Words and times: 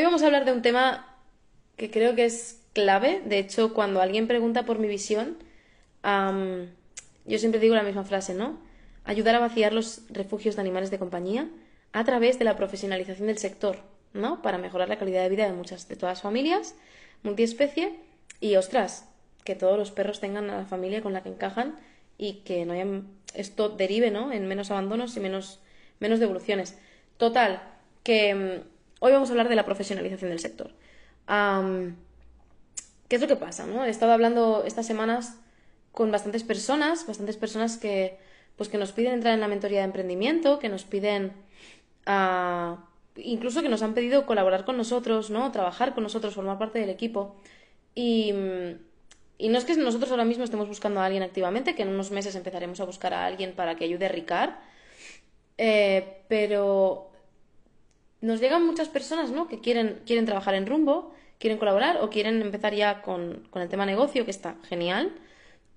Hoy 0.00 0.04
vamos 0.04 0.22
a 0.22 0.26
hablar 0.26 0.46
de 0.46 0.52
un 0.52 0.62
tema 0.62 1.14
que 1.76 1.90
creo 1.90 2.14
que 2.14 2.24
es 2.24 2.62
clave. 2.72 3.20
De 3.26 3.38
hecho, 3.38 3.74
cuando 3.74 4.00
alguien 4.00 4.28
pregunta 4.28 4.64
por 4.64 4.78
mi 4.78 4.88
visión, 4.88 5.36
yo 6.02 7.38
siempre 7.38 7.60
digo 7.60 7.74
la 7.74 7.82
misma 7.82 8.04
frase, 8.04 8.32
¿no? 8.32 8.58
Ayudar 9.04 9.34
a 9.34 9.40
vaciar 9.40 9.74
los 9.74 10.00
refugios 10.08 10.56
de 10.56 10.62
animales 10.62 10.90
de 10.90 10.98
compañía 10.98 11.50
a 11.92 12.02
través 12.04 12.38
de 12.38 12.46
la 12.46 12.56
profesionalización 12.56 13.26
del 13.26 13.36
sector, 13.36 13.76
¿no? 14.14 14.40
Para 14.40 14.56
mejorar 14.56 14.88
la 14.88 14.98
calidad 14.98 15.22
de 15.22 15.28
vida 15.28 15.44
de 15.44 15.52
muchas, 15.52 15.86
de 15.86 15.96
todas 15.96 16.16
las 16.16 16.22
familias, 16.22 16.74
multiespecie 17.22 17.92
y, 18.40 18.56
ostras, 18.56 19.06
que 19.44 19.54
todos 19.54 19.76
los 19.76 19.90
perros 19.90 20.18
tengan 20.18 20.48
a 20.48 20.56
la 20.56 20.64
familia 20.64 21.02
con 21.02 21.12
la 21.12 21.22
que 21.22 21.28
encajan 21.28 21.76
y 22.16 22.36
que 22.46 22.64
no 22.64 22.72
haya, 22.72 22.86
esto 23.34 23.68
derive, 23.68 24.10
¿no? 24.10 24.32
En 24.32 24.48
menos 24.48 24.70
abandonos 24.70 25.14
y 25.18 25.20
menos, 25.20 25.60
menos 25.98 26.20
devoluciones. 26.20 26.78
Total, 27.18 27.60
que 28.02 28.34
mm, 28.34 28.79
hoy 29.00 29.12
vamos 29.12 29.28
a 29.28 29.32
hablar 29.32 29.48
de 29.48 29.56
la 29.56 29.64
profesionalización 29.64 30.30
del 30.30 30.38
sector. 30.38 30.70
¿Qué 33.08 33.16
es 33.16 33.20
lo 33.20 33.26
que 33.26 33.36
pasa? 33.36 33.66
¿no? 33.66 33.84
He 33.84 33.90
estado 33.90 34.12
hablando 34.12 34.62
estas 34.64 34.86
semanas 34.86 35.36
con 35.92 36.12
bastantes 36.12 36.44
personas, 36.44 37.06
bastantes 37.06 37.36
personas 37.36 37.76
que, 37.76 38.18
pues, 38.56 38.68
que 38.68 38.78
nos 38.78 38.92
piden 38.92 39.14
entrar 39.14 39.34
en 39.34 39.40
la 39.40 39.48
mentoría 39.48 39.80
de 39.80 39.86
emprendimiento, 39.86 40.60
que 40.60 40.68
nos 40.68 40.84
piden 40.84 41.32
ah, 42.06 42.84
incluso 43.16 43.62
que 43.62 43.68
nos 43.68 43.82
han 43.82 43.94
pedido 43.94 44.26
colaborar 44.26 44.64
con 44.64 44.76
nosotros, 44.76 45.30
¿no? 45.30 45.50
Trabajar 45.52 45.94
con 45.94 46.02
nosotros, 46.02 46.34
formar 46.34 46.58
parte 46.58 46.78
del 46.78 46.90
equipo. 46.90 47.36
Y, 47.94 48.32
no 48.32 49.58
es 49.58 49.64
que 49.64 49.74
nosotros 49.76 50.10
ahora 50.10 50.24
mismo 50.24 50.44
estemos 50.44 50.68
buscando 50.68 51.00
a 51.00 51.06
alguien 51.06 51.22
activamente, 51.22 51.74
que 51.74 51.82
en 51.82 51.88
unos 51.88 52.10
meses 52.10 52.34
empezaremos 52.34 52.80
a 52.80 52.84
buscar 52.84 53.14
a 53.14 53.26
alguien 53.26 53.54
para 53.54 53.74
que 53.74 53.84
ayude 53.84 54.06
a 54.06 54.08
Ricard, 54.08 54.50
eh, 55.58 56.22
pero 56.28 57.09
nos 58.20 58.40
llegan 58.40 58.64
muchas 58.64 58.88
personas, 58.88 59.30
¿no? 59.30 59.48
Que 59.48 59.60
quieren, 59.60 60.02
quieren 60.06 60.26
trabajar 60.26 60.54
en 60.54 60.66
rumbo, 60.66 61.14
quieren 61.38 61.58
colaborar 61.58 61.98
o 62.02 62.10
quieren 62.10 62.42
empezar 62.42 62.74
ya 62.74 63.02
con, 63.02 63.46
con 63.50 63.62
el 63.62 63.68
tema 63.68 63.86
negocio, 63.86 64.24
que 64.24 64.30
está 64.30 64.56
genial 64.68 65.12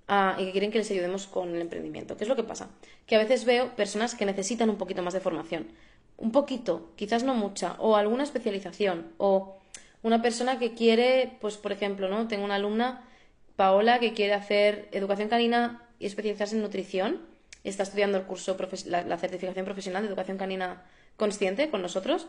Ah, 0.07 0.35
y 0.37 0.45
que 0.45 0.51
quieren 0.51 0.71
que 0.71 0.79
les 0.79 0.91
ayudemos 0.91 1.27
con 1.27 1.55
el 1.55 1.61
emprendimiento. 1.61 2.17
¿Qué 2.17 2.25
es 2.25 2.27
lo 2.27 2.35
que 2.35 2.43
pasa? 2.43 2.69
Que 3.07 3.15
a 3.15 3.19
veces 3.19 3.45
veo 3.45 3.75
personas 3.75 4.15
que 4.15 4.25
necesitan 4.25 4.69
un 4.69 4.77
poquito 4.77 5.01
más 5.01 5.13
de 5.13 5.21
formación. 5.21 5.67
Un 6.17 6.31
poquito, 6.31 6.91
quizás 6.95 7.23
no 7.23 7.33
mucha, 7.35 7.75
o 7.79 7.95
alguna 7.95 8.23
especialización, 8.23 9.13
o 9.17 9.57
una 10.03 10.21
persona 10.21 10.59
que 10.59 10.73
quiere, 10.73 11.37
pues 11.41 11.57
por 11.57 11.71
ejemplo, 11.71 12.09
¿no? 12.09 12.27
Tengo 12.27 12.43
una 12.45 12.55
alumna, 12.55 13.03
Paola, 13.55 13.99
que 13.99 14.13
quiere 14.13 14.33
hacer 14.33 14.89
educación 14.91 15.29
canina 15.29 15.87
y 15.99 16.05
especializarse 16.05 16.55
en 16.55 16.61
nutrición. 16.63 17.21
Está 17.63 17.83
estudiando 17.83 18.17
el 18.17 18.25
curso, 18.25 18.57
la, 18.87 19.03
la 19.03 19.17
certificación 19.17 19.63
profesional 19.65 20.03
de 20.03 20.09
educación 20.09 20.37
canina 20.37 20.83
consciente 21.17 21.69
con 21.69 21.81
nosotros 21.81 22.27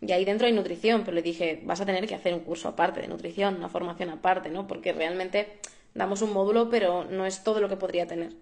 y 0.00 0.12
ahí 0.12 0.24
dentro 0.24 0.46
hay 0.46 0.52
nutrición, 0.52 1.04
pero 1.04 1.14
le 1.14 1.22
dije, 1.22 1.60
vas 1.64 1.80
a 1.80 1.86
tener 1.86 2.06
que 2.06 2.14
hacer 2.14 2.34
un 2.34 2.40
curso 2.40 2.68
aparte 2.68 3.00
de 3.00 3.08
nutrición, 3.08 3.56
una 3.56 3.68
formación 3.68 4.10
aparte, 4.10 4.50
¿no? 4.50 4.66
Porque 4.66 4.92
realmente 4.92 5.58
damos 5.94 6.22
un 6.22 6.32
módulo, 6.32 6.70
pero 6.70 7.04
no 7.04 7.26
es 7.26 7.42
todo 7.42 7.60
lo 7.60 7.68
que 7.68 7.76
podría 7.76 8.06
tener. 8.06 8.32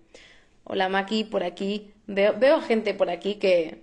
Hola 0.65 0.89
Maki, 0.89 1.25
por 1.25 1.45
aquí. 1.45 1.93
Veo, 2.07 2.35
veo 2.39 2.61
gente 2.61 2.95
por 2.95 3.11
aquí 3.11 3.37
que, 3.37 3.83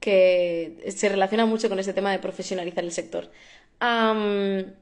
que 0.00 0.92
se 0.94 1.08
relaciona 1.08 1.46
mucho 1.46 1.68
con 1.68 1.78
ese 1.78 1.92
tema 1.92 2.12
de 2.12 2.18
profesionalizar 2.18 2.84
el 2.84 2.92
sector. 2.92 3.30
claro, 3.78 4.72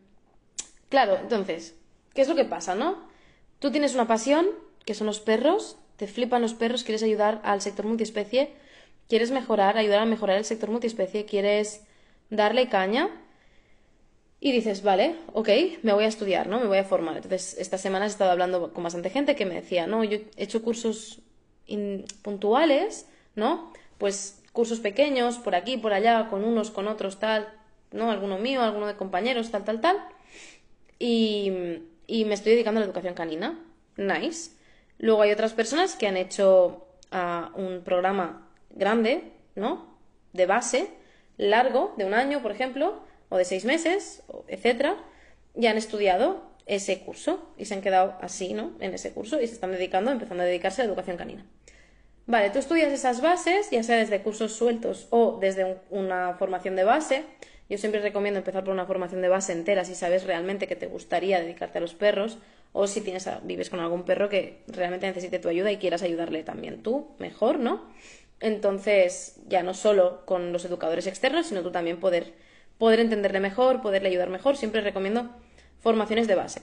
entonces, 1.20 1.74
¿qué 2.14 2.22
es 2.22 2.28
lo 2.28 2.34
que 2.34 2.44
pasa, 2.44 2.74
no? 2.74 3.08
Tú 3.58 3.70
tienes 3.70 3.94
una 3.94 4.06
pasión, 4.06 4.46
que 4.84 4.94
son 4.94 5.06
los 5.06 5.20
perros, 5.20 5.78
te 5.96 6.06
flipan 6.06 6.42
los 6.42 6.54
perros, 6.54 6.84
quieres 6.84 7.02
ayudar 7.02 7.40
al 7.44 7.60
sector 7.60 7.86
multiespecie, 7.86 8.52
quieres 9.08 9.30
mejorar, 9.30 9.76
ayudar 9.76 10.00
a 10.00 10.06
mejorar 10.06 10.38
el 10.38 10.44
sector 10.44 10.70
multiespecie, 10.70 11.24
quieres 11.24 11.82
darle 12.30 12.68
caña, 12.68 13.10
y 14.44 14.52
dices, 14.52 14.82
vale, 14.82 15.16
ok, 15.32 15.48
me 15.82 15.94
voy 15.94 16.04
a 16.04 16.08
estudiar, 16.08 16.48
¿no? 16.48 16.60
Me 16.60 16.66
voy 16.66 16.76
a 16.76 16.84
formar. 16.84 17.16
Entonces, 17.16 17.56
esta 17.58 17.78
semana 17.78 18.04
he 18.04 18.08
estado 18.08 18.30
hablando 18.30 18.74
con 18.74 18.84
bastante 18.84 19.08
gente 19.08 19.36
que 19.36 19.46
me 19.46 19.54
decía, 19.54 19.86
no, 19.86 20.04
yo 20.04 20.18
he 20.18 20.44
hecho 20.44 20.60
cursos 20.62 21.22
puntuales, 22.20 23.08
¿no? 23.36 23.72
Pues 23.96 24.42
cursos 24.52 24.80
pequeños, 24.80 25.38
por 25.38 25.54
aquí, 25.54 25.78
por 25.78 25.94
allá, 25.94 26.28
con 26.28 26.44
unos, 26.44 26.70
con 26.70 26.88
otros, 26.88 27.18
tal, 27.18 27.48
¿no? 27.90 28.10
Alguno 28.10 28.36
mío, 28.36 28.60
alguno 28.60 28.86
de 28.86 28.96
compañeros, 28.96 29.50
tal, 29.50 29.64
tal, 29.64 29.80
tal. 29.80 29.96
Y, 30.98 31.50
y 32.06 32.26
me 32.26 32.34
estoy 32.34 32.52
dedicando 32.52 32.80
a 32.80 32.82
la 32.82 32.86
educación 32.86 33.14
canina. 33.14 33.58
Nice. 33.96 34.50
Luego 34.98 35.22
hay 35.22 35.32
otras 35.32 35.54
personas 35.54 35.96
que 35.96 36.06
han 36.06 36.18
hecho 36.18 36.86
ah, 37.10 37.50
un 37.54 37.80
programa 37.82 38.43
grande, 38.74 39.32
¿no? 39.54 39.98
De 40.32 40.46
base, 40.46 40.88
largo, 41.36 41.94
de 41.96 42.04
un 42.04 42.14
año, 42.14 42.42
por 42.42 42.52
ejemplo, 42.52 43.00
o 43.28 43.36
de 43.36 43.44
seis 43.44 43.64
meses, 43.64 44.22
etcétera, 44.48 44.96
y 45.56 45.66
han 45.66 45.76
estudiado 45.76 46.54
ese 46.66 47.00
curso 47.00 47.52
y 47.58 47.66
se 47.66 47.74
han 47.74 47.82
quedado 47.82 48.16
así, 48.20 48.54
¿no? 48.54 48.72
En 48.80 48.94
ese 48.94 49.12
curso 49.12 49.40
y 49.40 49.46
se 49.46 49.54
están 49.54 49.72
dedicando, 49.72 50.10
empezando 50.10 50.42
a 50.42 50.46
dedicarse 50.46 50.82
a 50.82 50.84
la 50.84 50.88
educación 50.88 51.16
canina. 51.16 51.46
Vale, 52.26 52.50
tú 52.50 52.58
estudias 52.58 52.90
esas 52.90 53.20
bases, 53.20 53.70
ya 53.70 53.82
sea 53.82 53.96
desde 53.96 54.22
cursos 54.22 54.54
sueltos 54.54 55.08
o 55.10 55.38
desde 55.40 55.76
una 55.90 56.34
formación 56.34 56.74
de 56.74 56.84
base. 56.84 57.24
Yo 57.68 57.76
siempre 57.76 58.00
recomiendo 58.00 58.38
empezar 58.38 58.64
por 58.64 58.72
una 58.72 58.86
formación 58.86 59.20
de 59.20 59.28
base 59.28 59.52
entera 59.52 59.84
si 59.84 59.94
sabes 59.94 60.24
realmente 60.24 60.66
que 60.66 60.76
te 60.76 60.86
gustaría 60.86 61.40
dedicarte 61.40 61.78
a 61.78 61.80
los 61.80 61.94
perros 61.94 62.38
o 62.72 62.86
si 62.86 63.02
tienes 63.02 63.28
vives 63.42 63.70
con 63.70 63.80
algún 63.80 64.04
perro 64.04 64.28
que 64.28 64.62
realmente 64.66 65.06
necesite 65.06 65.38
tu 65.38 65.48
ayuda 65.48 65.70
y 65.70 65.76
quieras 65.76 66.02
ayudarle 66.02 66.42
también 66.42 66.82
tú, 66.82 67.14
mejor, 67.18 67.58
¿no? 67.58 67.82
Entonces, 68.44 69.36
ya 69.48 69.62
no 69.62 69.72
solo 69.72 70.26
con 70.26 70.52
los 70.52 70.66
educadores 70.66 71.06
externos, 71.06 71.46
sino 71.46 71.62
tú 71.62 71.72
también 71.72 71.98
poder 71.98 72.34
poder 72.78 73.00
entenderle 73.00 73.40
mejor, 73.40 73.80
poderle 73.80 74.08
ayudar 74.10 74.28
mejor. 74.28 74.58
Siempre 74.58 74.82
recomiendo 74.82 75.30
formaciones 75.80 76.26
de 76.26 76.34
base. 76.34 76.60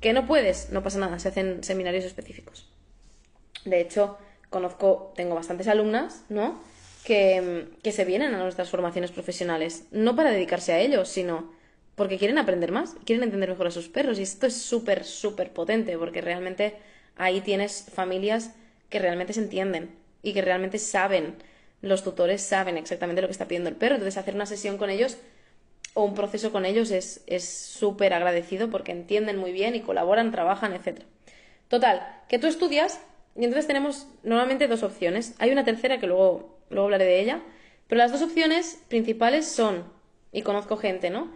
¿Que 0.00 0.12
no 0.12 0.26
puedes? 0.26 0.70
No 0.70 0.82
pasa 0.82 0.98
nada, 0.98 1.20
se 1.20 1.28
hacen 1.28 1.62
seminarios 1.62 2.04
específicos. 2.04 2.68
De 3.64 3.80
hecho, 3.80 4.18
conozco, 4.50 5.12
tengo 5.14 5.36
bastantes 5.36 5.68
alumnas, 5.68 6.24
¿no? 6.28 6.60
Que, 7.04 7.68
que 7.84 7.92
se 7.92 8.04
vienen 8.04 8.34
a 8.34 8.38
nuestras 8.38 8.68
formaciones 8.68 9.12
profesionales, 9.12 9.84
no 9.92 10.16
para 10.16 10.32
dedicarse 10.32 10.72
a 10.72 10.80
ellos, 10.80 11.08
sino 11.08 11.52
porque 11.94 12.18
quieren 12.18 12.38
aprender 12.38 12.72
más, 12.72 12.96
quieren 13.04 13.22
entender 13.22 13.50
mejor 13.50 13.68
a 13.68 13.70
sus 13.70 13.88
perros. 13.88 14.18
Y 14.18 14.22
esto 14.22 14.48
es 14.48 14.60
súper, 14.60 15.04
súper 15.04 15.52
potente, 15.52 15.96
porque 15.96 16.20
realmente 16.20 16.74
ahí 17.16 17.40
tienes 17.40 17.86
familias 17.92 18.52
que 18.88 18.98
realmente 18.98 19.32
se 19.32 19.40
entienden 19.40 20.01
y 20.22 20.32
que 20.32 20.42
realmente 20.42 20.78
saben 20.78 21.36
los 21.80 22.04
tutores 22.04 22.42
saben 22.42 22.76
exactamente 22.78 23.22
lo 23.22 23.28
que 23.28 23.32
está 23.32 23.48
pidiendo 23.48 23.68
el 23.68 23.76
perro. 23.76 23.96
Entonces, 23.96 24.16
hacer 24.16 24.34
una 24.34 24.46
sesión 24.46 24.78
con 24.78 24.88
ellos 24.88 25.18
o 25.94 26.04
un 26.04 26.14
proceso 26.14 26.52
con 26.52 26.64
ellos 26.64 26.90
es 26.90 27.44
súper 27.44 28.14
agradecido 28.14 28.70
porque 28.70 28.92
entienden 28.92 29.36
muy 29.36 29.52
bien 29.52 29.74
y 29.74 29.80
colaboran, 29.80 30.30
trabajan, 30.30 30.72
etc. 30.72 31.02
Total, 31.68 32.22
que 32.28 32.38
tú 32.38 32.46
estudias 32.46 33.00
y 33.34 33.44
entonces 33.44 33.66
tenemos 33.66 34.06
normalmente 34.22 34.68
dos 34.68 34.82
opciones. 34.82 35.34
Hay 35.38 35.50
una 35.50 35.64
tercera 35.64 35.98
que 35.98 36.06
luego, 36.06 36.58
luego 36.70 36.84
hablaré 36.84 37.04
de 37.04 37.20
ella, 37.20 37.42
pero 37.88 37.98
las 37.98 38.12
dos 38.12 38.22
opciones 38.22 38.82
principales 38.88 39.48
son, 39.48 39.84
y 40.32 40.42
conozco 40.42 40.76
gente, 40.76 41.10
¿no? 41.10 41.30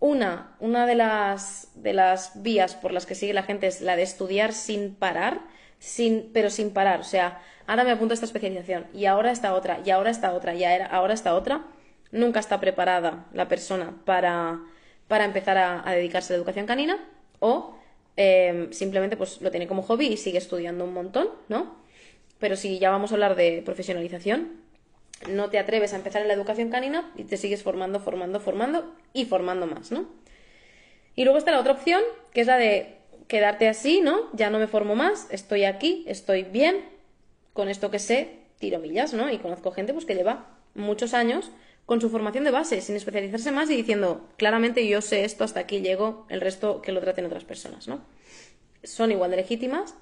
Una, 0.00 0.56
una 0.60 0.86
de 0.86 0.94
las, 0.94 1.70
de 1.74 1.92
las 1.92 2.42
vías 2.42 2.74
por 2.74 2.92
las 2.92 3.06
que 3.06 3.14
sigue 3.14 3.32
la 3.32 3.42
gente 3.42 3.66
es 3.66 3.80
la 3.80 3.96
de 3.96 4.02
estudiar 4.02 4.52
sin 4.52 4.94
parar, 4.94 5.40
sin, 5.78 6.30
pero 6.32 6.50
sin 6.50 6.70
parar. 6.70 7.00
O 7.00 7.04
sea, 7.04 7.42
ahora 7.66 7.84
me 7.84 7.90
apunto 7.90 8.12
a 8.12 8.16
esta 8.16 8.26
especialización 8.26 8.86
y 8.94 9.06
ahora 9.06 9.30
esta 9.30 9.54
otra 9.54 9.80
y 9.84 9.90
ahora 9.90 10.10
esta 10.10 10.32
otra 10.32 10.54
y 10.54 10.64
ahora 10.64 11.14
esta 11.14 11.34
otra. 11.34 11.64
Nunca 12.10 12.40
está 12.40 12.58
preparada 12.58 13.26
la 13.34 13.48
persona 13.48 13.94
para, 14.06 14.60
para 15.08 15.26
empezar 15.26 15.58
a, 15.58 15.84
dedicarse 15.92 16.32
a 16.32 16.36
la 16.36 16.38
educación 16.38 16.66
canina 16.66 16.98
o 17.38 17.76
em, 18.16 18.72
simplemente 18.72 19.16
pues 19.16 19.42
lo 19.42 19.50
tiene 19.50 19.66
como 19.66 19.82
hobby 19.82 20.06
y 20.06 20.16
sigue 20.16 20.38
estudiando 20.38 20.84
un 20.84 20.94
montón, 20.94 21.28
¿no? 21.48 21.76
Pero 22.38 22.56
si 22.56 22.78
ya 22.78 22.90
vamos 22.90 23.10
a 23.10 23.14
hablar 23.14 23.36
de 23.36 23.62
profesionalización, 23.62 24.52
no 25.28 25.50
te 25.50 25.58
atreves 25.58 25.92
a 25.92 25.96
empezar 25.96 26.22
en 26.22 26.28
la 26.28 26.34
educación 26.34 26.70
canina 26.70 27.12
y 27.16 27.24
te 27.24 27.36
sigues 27.36 27.62
formando, 27.62 28.00
formando, 28.00 28.40
formando 28.40 28.94
y 29.12 29.24
formando 29.26 29.66
más, 29.66 29.90
¿no? 29.90 30.08
Y 31.14 31.24
luego 31.24 31.38
está 31.38 31.50
la 31.50 31.60
otra 31.60 31.72
opción, 31.72 32.00
que 32.32 32.40
es 32.40 32.46
la 32.46 32.56
de 32.56 32.97
quedarte 33.28 33.68
así, 33.68 34.00
¿no? 34.00 34.28
Ya 34.32 34.50
no 34.50 34.58
me 34.58 34.66
formo 34.66 34.96
más, 34.96 35.28
estoy 35.30 35.64
aquí, 35.64 36.04
estoy 36.08 36.42
bien, 36.42 36.84
con 37.52 37.68
esto 37.68 37.90
que 37.90 37.98
sé, 37.98 38.38
tiro 38.58 38.80
millas, 38.80 39.12
¿no? 39.12 39.30
Y 39.30 39.38
conozco 39.38 39.70
gente 39.70 39.92
pues 39.92 40.04
que 40.04 40.14
lleva 40.14 40.46
muchos 40.74 41.14
años 41.14 41.50
con 41.86 42.00
su 42.00 42.10
formación 42.10 42.44
de 42.44 42.50
base, 42.50 42.80
sin 42.80 42.96
especializarse 42.96 43.50
más 43.52 43.70
y 43.70 43.76
diciendo, 43.76 44.28
claramente 44.36 44.86
yo 44.86 45.00
sé 45.00 45.24
esto, 45.24 45.44
hasta 45.44 45.60
aquí 45.60 45.80
llego, 45.80 46.26
el 46.28 46.40
resto 46.40 46.82
que 46.82 46.92
lo 46.92 47.00
traten 47.00 47.24
otras 47.24 47.44
personas, 47.44 47.88
¿no? 47.88 48.00
Son 48.82 49.10
igual 49.10 49.30
de 49.30 49.38
legítimas. 49.38 49.94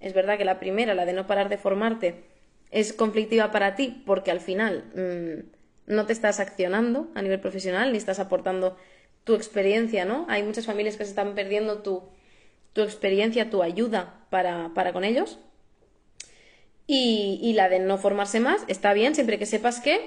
Es 0.00 0.12
verdad 0.12 0.38
que 0.38 0.44
la 0.44 0.58
primera, 0.58 0.94
la 0.94 1.06
de 1.06 1.12
no 1.12 1.26
parar 1.26 1.48
de 1.48 1.56
formarte, 1.56 2.24
es 2.70 2.92
conflictiva 2.92 3.52
para 3.52 3.76
ti 3.76 4.02
porque 4.04 4.30
al 4.30 4.40
final 4.40 4.84
mm, 4.94 5.92
no 5.94 6.06
te 6.06 6.12
estás 6.12 6.40
accionando 6.40 7.08
a 7.14 7.22
nivel 7.22 7.40
profesional 7.40 7.92
ni 7.92 7.98
estás 7.98 8.18
aportando 8.18 8.76
tu 9.22 9.34
experiencia, 9.34 10.04
¿no? 10.04 10.26
Hay 10.28 10.42
muchas 10.42 10.66
familias 10.66 10.96
que 10.96 11.04
se 11.04 11.10
están 11.10 11.34
perdiendo 11.34 11.82
tu, 11.82 12.02
tu 12.74 12.82
experiencia, 12.82 13.48
tu 13.48 13.62
ayuda 13.62 14.26
para, 14.28 14.72
para 14.74 14.92
con 14.92 15.04
ellos 15.04 15.38
y, 16.86 17.52
la 17.54 17.68
de 17.68 17.78
no 17.78 17.96
formarse 17.96 18.40
más 18.40 18.62
está 18.68 18.92
bien 18.92 19.14
siempre 19.14 19.38
que 19.38 19.46
sepas 19.46 19.80
que 19.80 20.00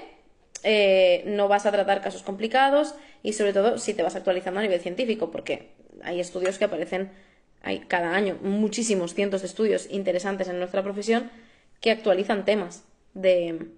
eh, 0.62 1.24
no 1.26 1.48
vas 1.48 1.66
a 1.66 1.72
tratar 1.72 2.02
casos 2.02 2.22
complicados 2.22 2.94
y 3.22 3.32
sobre 3.32 3.52
todo 3.52 3.78
si 3.78 3.94
te 3.94 4.02
vas 4.02 4.14
actualizando 4.14 4.60
a 4.60 4.62
nivel 4.62 4.80
científico, 4.80 5.30
porque 5.30 5.70
hay 6.02 6.20
estudios 6.20 6.58
que 6.58 6.64
aparecen 6.64 7.10
hay 7.62 7.80
cada 7.80 8.14
año 8.14 8.38
muchísimos 8.42 9.14
cientos 9.14 9.40
de 9.40 9.48
estudios 9.48 9.88
interesantes 9.90 10.48
en 10.48 10.60
nuestra 10.60 10.84
profesión 10.84 11.30
que 11.80 11.90
actualizan 11.90 12.44
temas 12.44 12.84
de, 13.14 13.70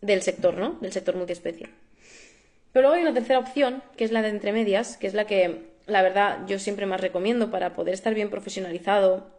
del 0.00 0.22
sector, 0.22 0.54
¿no? 0.54 0.78
Del 0.80 0.92
sector 0.92 1.16
multiespecie. 1.16 1.68
Pero 2.72 2.82
luego 2.82 2.94
hay 2.94 3.02
una 3.02 3.14
tercera 3.14 3.40
opción, 3.40 3.82
que 3.96 4.04
es 4.04 4.12
la 4.12 4.22
de 4.22 4.28
entre 4.28 4.52
medias, 4.52 4.96
que 4.96 5.08
es 5.08 5.14
la 5.14 5.26
que, 5.26 5.71
la 5.92 6.02
verdad, 6.02 6.40
yo 6.46 6.58
siempre 6.58 6.86
más 6.86 7.00
recomiendo 7.00 7.50
para 7.50 7.74
poder 7.74 7.94
estar 7.94 8.14
bien 8.14 8.30
profesionalizado 8.30 9.30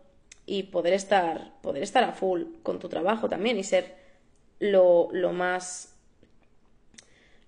y 0.46 0.64
poder 0.64 0.94
estar, 0.94 1.54
poder 1.62 1.84
estar 1.84 2.04
a 2.04 2.14
full 2.14 2.44
con 2.64 2.80
tu 2.80 2.90
trabajo 2.90 3.30
también 3.30 3.58
y 3.58 3.64
ser 3.64 3.96
lo, 4.60 5.10
lo 5.12 5.34
más 5.34 5.90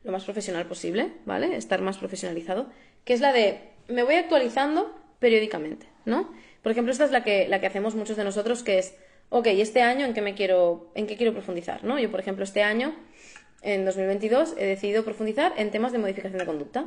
lo 0.04 0.12
más 0.12 0.24
profesional 0.24 0.68
posible, 0.68 1.13
¿vale? 1.25 1.56
Estar 1.56 1.81
más 1.81 1.98
profesionalizado, 1.98 2.68
que 3.06 3.13
es 3.13 3.22
la 3.22 3.34
de 3.34 3.60
me 3.88 4.04
voy 4.04 4.16
actualizando 4.16 4.96
periódicamente, 5.19 5.88
¿no? 6.06 6.31
Por 6.62 6.72
ejemplo, 6.72 6.92
esta 6.92 7.06
es 7.06 7.12
la 7.12 7.24
que, 7.24 7.48
la 7.48 7.60
que 7.60 7.68
hacemos 7.68 7.96
muchos 7.96 8.16
de 8.16 8.24
nosotros, 8.24 8.63
que 8.63 8.78
es, 8.78 8.96
ok, 9.30 9.48
este 9.48 9.81
año 9.81 10.06
en 10.06 10.13
qué 10.13 10.22
me 10.22 10.36
quiero, 10.36 10.92
en 10.96 11.07
qué 11.07 11.18
quiero 11.18 11.34
profundizar, 11.34 11.84
¿no? 11.84 12.00
Yo, 12.00 12.12
por 12.12 12.19
ejemplo, 12.19 12.44
este 12.44 12.62
año 12.62 12.96
en 13.62 13.84
2022 13.86 14.56
he 14.57 14.66
decidido 14.66 15.04
profundizar 15.04 15.54
en 15.57 15.72
temas 15.72 15.92
de 15.92 15.98
modificación 15.98 16.38
de 16.38 16.46
conducta. 16.46 16.86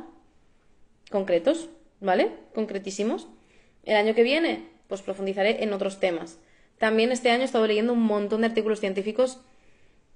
Concretos, 1.11 1.69
¿vale? 1.99 2.31
Concretísimos. 2.53 3.27
El 3.83 3.95
año 3.95 4.15
que 4.15 4.23
viene, 4.23 4.69
pues 4.87 5.01
profundizaré 5.01 5.63
en 5.63 5.73
otros 5.73 5.99
temas. 5.99 6.37
También 6.77 7.11
este 7.11 7.29
año 7.29 7.41
he 7.41 7.45
estado 7.45 7.67
leyendo 7.67 7.93
un 7.93 8.03
montón 8.03 8.41
de 8.41 8.47
artículos 8.47 8.79
científicos 8.79 9.41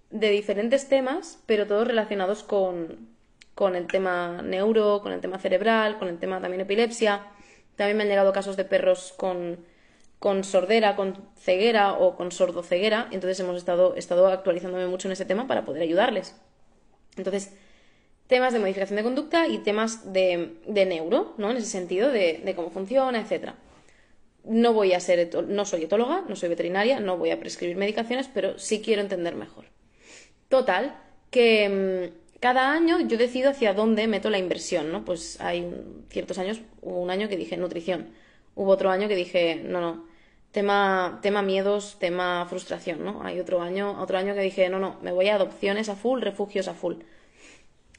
de 0.09 0.30
diferentes 0.30 0.88
temas, 0.88 1.39
pero 1.45 1.68
todos 1.68 1.88
relacionados 1.88 2.44
con, 2.44 3.09
con 3.56 3.75
el 3.75 3.88
tema 3.88 4.41
neuro, 4.41 5.01
con 5.01 5.12
el 5.12 5.21
tema 5.21 5.39
cerebral, 5.39 5.97
con 5.97 6.07
el 6.07 6.19
tema 6.19 6.39
también 6.39 6.62
epilepsia. 6.62 7.27
También 7.75 7.97
me 7.97 8.03
han 8.03 8.09
llegado 8.09 8.31
casos 8.31 8.56
de 8.56 8.65
perros 8.65 9.13
con, 9.18 9.59
con 10.19 10.44
sordera, 10.44 10.95
con 10.95 11.18
ceguera 11.36 11.94
o 11.94 12.15
con 12.15 12.31
sordoceguera. 12.31 13.07
Entonces 13.12 13.39
hemos 13.39 13.57
estado, 13.57 13.95
estado 13.95 14.27
actualizándome 14.27 14.88
mucho 14.88 15.07
en 15.07 15.13
ese 15.13 15.25
tema 15.25 15.47
para 15.47 15.65
poder 15.65 15.81
ayudarles. 15.81 16.36
Entonces, 17.18 17.53
temas 18.27 18.53
de 18.53 18.59
modificación 18.59 18.97
de 18.97 19.03
conducta 19.03 19.47
y 19.47 19.59
temas 19.59 20.13
de, 20.13 20.57
de 20.67 20.85
neuro, 20.85 21.33
¿no? 21.37 21.51
En 21.51 21.57
ese 21.57 21.67
sentido, 21.67 22.09
de, 22.09 22.41
de 22.43 22.55
cómo 22.55 22.69
funciona, 22.69 23.19
etcétera. 23.19 23.55
No 24.43 24.73
voy 24.73 24.93
a 24.93 24.99
ser, 24.99 25.29
no 25.47 25.65
soy 25.65 25.83
etóloga, 25.83 26.23
no 26.27 26.35
soy 26.35 26.49
veterinaria, 26.49 26.99
no 26.99 27.17
voy 27.17 27.31
a 27.31 27.39
prescribir 27.39 27.77
medicaciones, 27.77 28.29
pero 28.33 28.59
sí 28.59 28.81
quiero 28.81 29.01
entender 29.01 29.35
mejor. 29.35 29.65
Total, 30.49 30.97
que 31.29 32.11
mm, 32.13 32.39
cada 32.39 32.73
año 32.73 32.99
yo 32.99 33.17
decido 33.17 33.51
hacia 33.51 33.73
dónde 33.73 34.07
meto 34.07 34.29
la 34.29 34.37
inversión, 34.37 34.91
¿no? 34.91 35.05
Pues 35.05 35.39
hay 35.39 35.65
ciertos 36.09 36.37
años, 36.37 36.61
hubo 36.81 36.99
un 36.99 37.09
año 37.09 37.29
que 37.29 37.37
dije 37.37 37.55
nutrición, 37.55 38.09
hubo 38.55 38.71
otro 38.71 38.91
año 38.91 39.07
que 39.07 39.15
dije, 39.15 39.55
no, 39.63 39.79
no, 39.79 40.05
tema, 40.51 41.19
tema 41.21 41.41
miedos, 41.41 41.97
tema 41.99 42.45
frustración, 42.49 43.03
¿no? 43.03 43.23
Hay 43.23 43.39
otro 43.39 43.61
año, 43.61 43.99
otro 44.01 44.17
año 44.17 44.33
que 44.33 44.41
dije, 44.41 44.69
no, 44.69 44.77
no, 44.77 44.97
me 45.01 45.11
voy 45.11 45.29
a 45.29 45.35
adopciones 45.35 45.89
a 45.89 45.95
full, 45.95 46.21
refugios 46.21 46.67
a 46.67 46.73
full. 46.73 46.95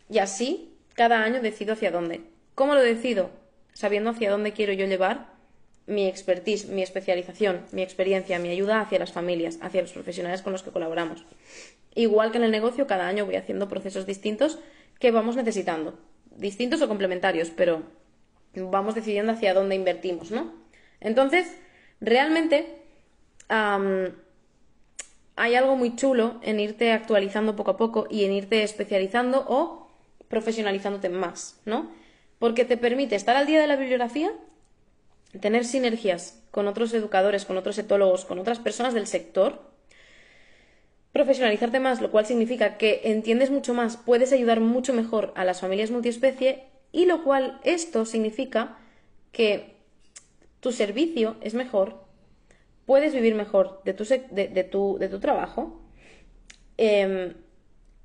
Y 0.08 0.18
así, 0.18 0.74
cada 0.94 1.22
año 1.22 1.40
decido 1.40 1.72
hacia 1.72 1.90
dónde. 1.90 2.22
¿Cómo 2.54 2.74
lo 2.74 2.80
decido? 2.80 3.30
Sabiendo 3.72 4.10
hacia 4.10 4.30
dónde 4.30 4.52
quiero 4.52 4.72
yo 4.72 4.86
llevar 4.86 5.32
mi 5.86 6.06
expertise, 6.06 6.68
mi 6.68 6.82
especialización, 6.82 7.62
mi 7.72 7.82
experiencia, 7.82 8.38
mi 8.38 8.48
ayuda 8.48 8.80
hacia 8.80 8.98
las 8.98 9.12
familias, 9.12 9.58
hacia 9.60 9.82
los 9.82 9.92
profesionales 9.92 10.40
con 10.42 10.52
los 10.52 10.62
que 10.62 10.70
colaboramos. 10.70 11.26
Igual 11.94 12.30
que 12.32 12.38
en 12.38 12.44
el 12.44 12.50
negocio, 12.50 12.86
cada 12.86 13.06
año 13.06 13.26
voy 13.26 13.36
haciendo 13.36 13.68
procesos 13.68 14.06
distintos 14.06 14.58
que 14.98 15.10
vamos 15.10 15.36
necesitando. 15.36 15.98
Distintos 16.36 16.80
o 16.82 16.88
complementarios, 16.88 17.50
pero 17.50 17.82
vamos 18.54 18.94
decidiendo 18.94 19.32
hacia 19.32 19.52
dónde 19.52 19.74
invertimos, 19.74 20.30
¿no? 20.30 20.54
Entonces, 21.00 21.46
realmente 22.00 22.82
hay 25.36 25.54
algo 25.54 25.76
muy 25.76 25.96
chulo 25.96 26.40
en 26.42 26.60
irte 26.60 26.92
actualizando 26.92 27.56
poco 27.56 27.72
a 27.72 27.76
poco 27.76 28.06
y 28.10 28.24
en 28.24 28.32
irte 28.32 28.62
especializando 28.62 29.44
o 29.46 29.83
profesionalizándote 30.28 31.08
más, 31.08 31.60
¿no? 31.64 31.90
Porque 32.38 32.64
te 32.64 32.76
permite 32.76 33.14
estar 33.14 33.36
al 33.36 33.46
día 33.46 33.60
de 33.60 33.66
la 33.66 33.76
bibliografía, 33.76 34.30
tener 35.40 35.64
sinergias 35.64 36.42
con 36.50 36.68
otros 36.68 36.92
educadores, 36.94 37.44
con 37.44 37.56
otros 37.56 37.78
etólogos, 37.78 38.24
con 38.24 38.38
otras 38.38 38.58
personas 38.58 38.94
del 38.94 39.06
sector, 39.06 39.74
profesionalizarte 41.12 41.80
más, 41.80 42.00
lo 42.00 42.10
cual 42.10 42.26
significa 42.26 42.76
que 42.76 43.02
entiendes 43.04 43.50
mucho 43.50 43.72
más, 43.72 43.96
puedes 43.96 44.32
ayudar 44.32 44.60
mucho 44.60 44.92
mejor 44.92 45.32
a 45.36 45.44
las 45.44 45.60
familias 45.60 45.90
multiespecie 45.90 46.64
y 46.90 47.06
lo 47.06 47.22
cual 47.22 47.60
esto 47.64 48.04
significa 48.04 48.78
que 49.30 49.74
tu 50.60 50.72
servicio 50.72 51.36
es 51.40 51.54
mejor, 51.54 52.04
puedes 52.86 53.14
vivir 53.14 53.34
mejor 53.34 53.80
de 53.84 53.94
tu, 53.94 54.04
de, 54.04 54.64
tu, 54.64 54.96
de 54.98 55.08
tu 55.08 55.20
trabajo 55.20 55.80
em, 56.76 57.34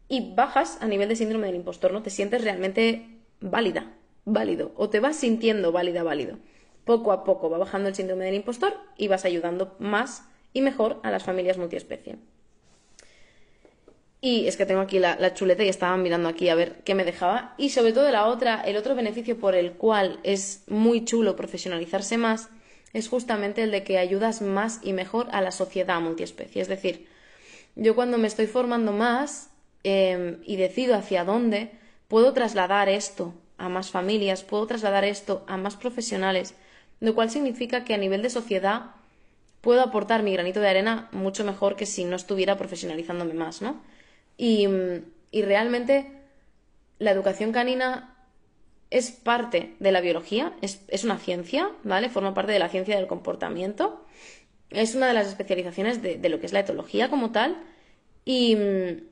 y 0.09 0.33
bajas 0.33 0.79
a 0.81 0.87
nivel 0.87 1.07
de 1.07 1.15
síndrome 1.15 1.47
del 1.47 1.55
impostor, 1.55 1.93
¿no? 1.93 2.01
Te 2.01 2.09
sientes 2.09 2.43
realmente 2.43 3.05
válida, 3.39 3.93
válido, 4.25 4.71
o 4.75 4.89
te 4.89 4.99
vas 4.99 5.15
sintiendo 5.15 5.71
válida, 5.71 6.03
válido. 6.03 6.37
Poco 6.83 7.11
a 7.11 7.23
poco 7.23 7.49
va 7.49 7.59
bajando 7.59 7.87
el 7.87 7.95
síndrome 7.95 8.25
del 8.25 8.33
impostor 8.33 8.73
y 8.97 9.07
vas 9.07 9.23
ayudando 9.23 9.75
más 9.77 10.23
y 10.51 10.61
mejor 10.61 10.99
a 11.03 11.11
las 11.11 11.23
familias 11.23 11.59
multiespecie. 11.59 12.17
Y 14.21 14.47
es 14.47 14.57
que 14.57 14.65
tengo 14.65 14.81
aquí 14.81 14.99
la, 14.99 15.33
chuleta 15.33 15.63
y 15.63 15.69
estaba 15.69 15.95
mirando 15.95 16.27
aquí 16.27 16.49
a 16.49 16.55
ver 16.55 16.81
qué 16.83 16.95
me 16.95 17.05
dejaba. 17.05 17.53
Y 17.57 17.69
sobre 17.69 17.93
todo 17.93 18.11
la 18.11 18.25
otra, 18.25 18.61
el 18.61 18.75
otro 18.75 18.95
beneficio 18.95 19.39
por 19.39 19.55
el 19.55 19.73
cual 19.73 20.19
es 20.23 20.63
muy 20.67 21.05
chulo 21.05 21.35
profesionalizarse 21.35 22.17
más 22.17 22.49
es 22.91 23.07
justamente 23.07 23.61
el 23.63 23.71
de 23.71 23.83
que 23.83 23.99
ayudas 23.99 24.41
más 24.41 24.79
y 24.81 24.93
mejor 24.93 25.27
a 25.31 25.41
la 25.41 25.51
sociedad 25.51 26.01
multiespecie. 26.01 26.61
Es 26.61 26.67
decir, 26.67 27.07
yo 27.75 27.95
cuando 27.95 28.17
me 28.17 28.27
estoy 28.27 28.47
formando 28.47 28.91
más 28.91 29.51
em, 29.83 30.39
y 30.45 30.57
decido 30.57 30.95
hacia 30.95 31.23
dónde, 31.23 31.71
puedo 32.07 32.33
trasladar 32.33 32.89
esto 32.89 33.33
a 33.57 33.69
más 33.69 33.91
familias, 33.91 34.43
puedo 34.43 34.65
trasladar 34.67 35.03
esto 35.03 35.43
a 35.47 35.57
más 35.57 35.75
profesionales, 35.75 36.55
lo 36.99 37.15
cual 37.15 37.29
significa 37.29 37.83
que 37.83 37.93
a 37.93 37.97
nivel 37.97 38.21
de 38.21 38.29
sociedad 38.29 38.91
puedo 39.61 39.81
aportar 39.81 40.23
mi 40.23 40.33
granito 40.33 40.59
de 40.59 40.69
arena 40.69 41.09
mucho 41.11 41.43
mejor 41.43 41.75
que 41.75 41.85
si 41.85 42.05
no 42.05 42.15
estuviera 42.15 42.57
profesionalizándome 42.57 43.33
más, 43.33 43.61
¿no? 43.61 43.81
Y, 44.37 44.67
realmente 45.31 46.11
la 46.97 47.11
educación 47.11 47.51
canina 47.51 48.15
es 48.89 49.11
parte 49.11 49.75
de 49.79 49.91
la 49.91 50.01
biología, 50.01 50.53
es, 50.61 51.03
una 51.03 51.17
ciencia, 51.17 51.69
¿vale? 51.83 52.09
Forma 52.09 52.33
parte 52.33 52.51
de 52.51 52.59
la 52.59 52.69
ciencia 52.69 52.95
del 52.95 53.07
comportamiento. 53.07 54.05
Es 54.69 54.95
una 54.95 55.07
de 55.07 55.13
las 55.13 55.27
especializaciones 55.27 56.01
de, 56.01 56.17
lo 56.29 56.39
que 56.39 56.45
es 56.45 56.53
la 56.53 56.61
etología 56.61 57.09
como 57.09 57.31
tal. 57.31 57.57
Y 58.25 58.55
mm, 58.55 59.08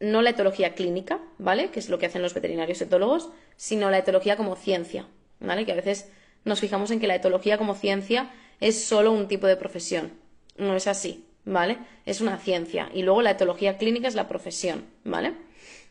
no 0.00 0.22
la 0.22 0.30
etología 0.30 0.74
clínica, 0.74 1.20
¿vale? 1.38 1.70
Que 1.70 1.80
es 1.80 1.88
lo 1.88 1.98
que 1.98 2.06
hacen 2.06 2.22
los 2.22 2.34
veterinarios 2.34 2.80
etólogos, 2.80 3.30
sino 3.56 3.90
la 3.90 3.98
etología 3.98 4.36
como 4.36 4.56
ciencia, 4.56 5.06
¿vale? 5.40 5.64
Que 5.64 5.72
a 5.72 5.76
veces 5.76 6.08
nos 6.44 6.60
fijamos 6.60 6.90
en 6.90 7.00
que 7.00 7.06
la 7.06 7.16
etología 7.16 7.58
como 7.58 7.74
ciencia 7.74 8.30
es 8.60 8.84
solo 8.84 9.12
un 9.12 9.28
tipo 9.28 9.46
de 9.46 9.56
profesión. 9.56 10.12
No 10.56 10.74
es 10.74 10.86
así. 10.86 11.24
¿vale? 11.48 11.78
Es 12.06 12.20
una 12.20 12.38
ciencia. 12.38 12.90
Y 12.94 13.02
luego 13.02 13.22
la 13.22 13.32
etología 13.32 13.78
clínica 13.78 14.08
es 14.08 14.14
la 14.14 14.28
profesión, 14.28 14.84
¿vale? 15.04 15.32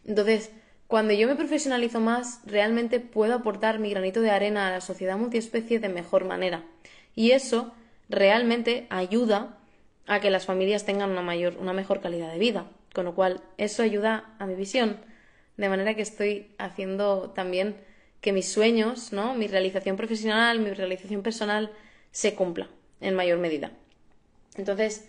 Entonces, 0.06 0.52
cuando 0.88 1.14
yo 1.14 1.28
me 1.28 1.36
profesionalizo 1.36 2.00
más, 2.00 2.42
realmente 2.46 3.00
puedo 3.00 3.34
aportar 3.34 3.80
mi 3.80 3.90
granito 3.90 4.22
de 4.22 4.30
arena 4.30 4.68
a 4.68 4.72
la 4.72 4.82
sociedad 4.82 5.18
multiespecie 5.18 5.80
de 5.80 5.90
mejor 5.90 6.26
manera. 6.26 6.64
Y 7.16 7.32
eso 7.32 7.74
realmente 8.08 8.88
ayuda 8.90 9.58
a 10.06 10.22
que 10.22 10.30
las 10.30 10.46
familias 10.46 10.86
tengan 10.86 11.12
una 11.12 11.22
mayor, 11.22 11.58
una 11.60 11.74
mejor 11.74 12.00
calidad 12.00 12.32
de 12.32 12.40
vida. 12.40 12.68
Con 12.98 13.06
lo 13.06 13.13
cual, 13.13 13.42
eso 13.60 13.84
ayuda 13.84 14.34
a 14.39 14.48
mi 14.48 14.56
visión. 14.56 14.98
De 15.56 15.70
manera 15.70 15.94
que 15.94 16.01
estoy 16.01 16.48
haciendo 16.58 17.30
también 17.30 17.75
que 18.22 18.32
mis 18.32 18.51
sueños, 18.51 19.13
¿no? 19.13 19.36
Mi 19.36 19.46
realización 19.46 19.98
profesional, 19.98 20.58
mi 20.58 20.72
realización 20.72 21.22
personal 21.22 21.72
se 22.10 22.34
cumpla 22.34 22.70
en 23.00 23.13
mayor 23.13 23.38
medida. 23.38 23.70
Entonces, 24.56 25.08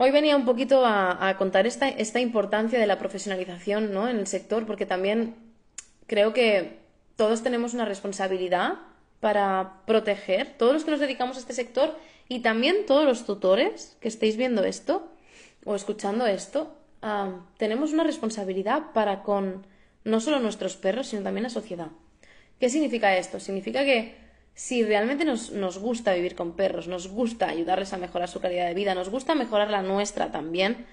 Hoy 0.00 0.10
venía 0.10 0.36
un 0.36 0.44
poquito 0.44 0.84
a, 0.84 1.34
contar 1.38 1.68
esta, 1.68 2.20
importancia 2.20 2.80
de 2.80 2.86
la 2.86 2.98
profesionalización 2.98 3.92
¿no? 3.92 4.08
en 4.08 4.18
el 4.18 4.26
sector, 4.26 4.64
porque 4.64 4.86
también 4.86 5.34
creo 6.08 6.32
que 6.32 6.78
todos 7.14 7.42
tenemos 7.44 7.74
una 7.74 7.84
responsabilidad 7.84 8.74
para 9.18 9.82
proteger, 9.86 10.56
todos 10.56 10.72
los 10.72 10.84
que 10.84 10.92
nos 10.92 11.00
dedicamos 11.00 11.36
a 11.36 11.40
este 11.40 11.52
sector 11.52 11.96
y 12.28 12.40
también 12.40 12.86
todos 12.86 13.04
los 13.04 13.24
tutores 13.24 13.96
que 14.00 14.08
estéis 14.08 14.36
viendo 14.36 14.64
esto 14.64 15.12
o 15.64 15.74
escuchando 15.74 16.26
esto, 16.26 16.76
tenemos 17.56 17.92
una 17.92 18.04
responsabilidad 18.04 18.92
para 18.92 19.22
con 19.22 19.66
no 20.04 20.20
solo 20.20 20.40
nuestros 20.40 20.76
perros, 20.76 21.08
sino 21.08 21.22
también 21.22 21.44
la 21.44 21.50
sociedad. 21.50 21.88
¿Qué 22.58 22.70
significa 22.70 23.16
esto? 23.16 23.40
Significa 23.40 23.84
que 23.84 24.16
si 24.54 24.82
realmente 24.82 25.24
nos, 25.24 25.52
nos, 25.52 25.78
gusta 25.78 26.14
vivir 26.14 26.34
con 26.34 26.56
perros, 26.56 26.88
nos 26.88 27.08
gusta 27.08 27.48
ayudarles 27.48 27.92
a 27.92 27.98
mejorar 27.98 28.28
su 28.28 28.40
calidad 28.40 28.66
de 28.66 28.74
vida, 28.74 28.94
nos 28.94 29.08
gusta 29.08 29.34
mejorar 29.36 29.70
la 29.70 29.82
nuestra 29.82 30.32
también, 30.32 30.86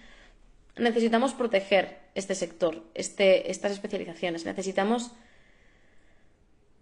necesitamos 0.78 1.34
proteger 1.34 1.98
este 2.16 2.36
sector, 2.36 2.84
este, 2.94 3.52
estas 3.52 3.72
especializaciones. 3.72 4.46
Necesitamos 4.46 5.12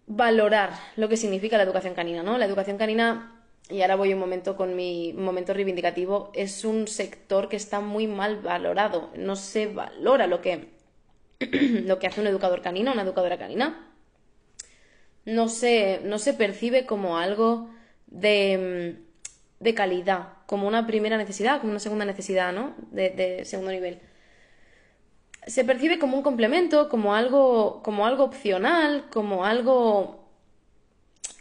valorar 0.08 0.72
lo 0.96 1.10
que 1.10 1.18
significa 1.18 1.58
la 1.58 1.64
educación 1.64 1.94
canina, 1.94 2.24
¿no? 2.24 2.38
La 2.38 2.46
educación 2.46 2.78
canina, 2.78 3.43
y 3.70 3.82
ahora 3.82 3.96
voy 3.96 4.14
un 4.14 4.20
momento 4.20 4.56
con 4.56 4.76
mi 4.76 5.14
momento 5.14 5.54
reivindicativo, 5.54 6.32
es 6.34 6.66
un 6.66 6.88
sector 6.88 7.50
que 7.50 7.56
está 7.56 7.80
muy 7.80 8.08
mal 8.08 8.42
valorado. 8.42 9.10
No 9.16 9.36
se 9.36 9.68
valora 9.68 10.28
lo 10.28 10.42
que, 10.42 10.70
lo 11.86 12.00
que 12.00 12.08
hace 12.08 12.22
un 12.22 12.28
educador 12.28 12.62
canino, 12.62 12.92
una 12.92 13.04
educadora 13.04 13.38
canina. 13.38 13.90
No 15.26 15.48
se, 15.48 16.02
no 16.04 16.20
se 16.20 16.34
percibe 16.34 16.86
como 16.86 17.18
algo 17.18 17.70
de, 18.08 18.98
de 19.60 19.74
calidad, 19.74 20.34
como 20.46 20.68
una 20.68 20.86
primera 20.86 21.18
necesidad, 21.18 21.60
como 21.60 21.72
una 21.72 21.80
segunda 21.80 22.06
necesidad, 22.06 22.52
¿no? 22.52 22.76
De, 22.92 23.10
de 23.12 23.46
segundo 23.46 23.72
nivel 23.72 24.02
se 25.48 25.66
percibe 25.66 26.00
como 26.00 26.18
un 26.18 26.24
complemento, 26.24 26.90
como 26.90 27.16
algo, 27.16 27.82
como 27.84 28.06
algo 28.06 28.24
opcional, 28.24 29.06
como 29.12 29.46
algo 29.46 30.23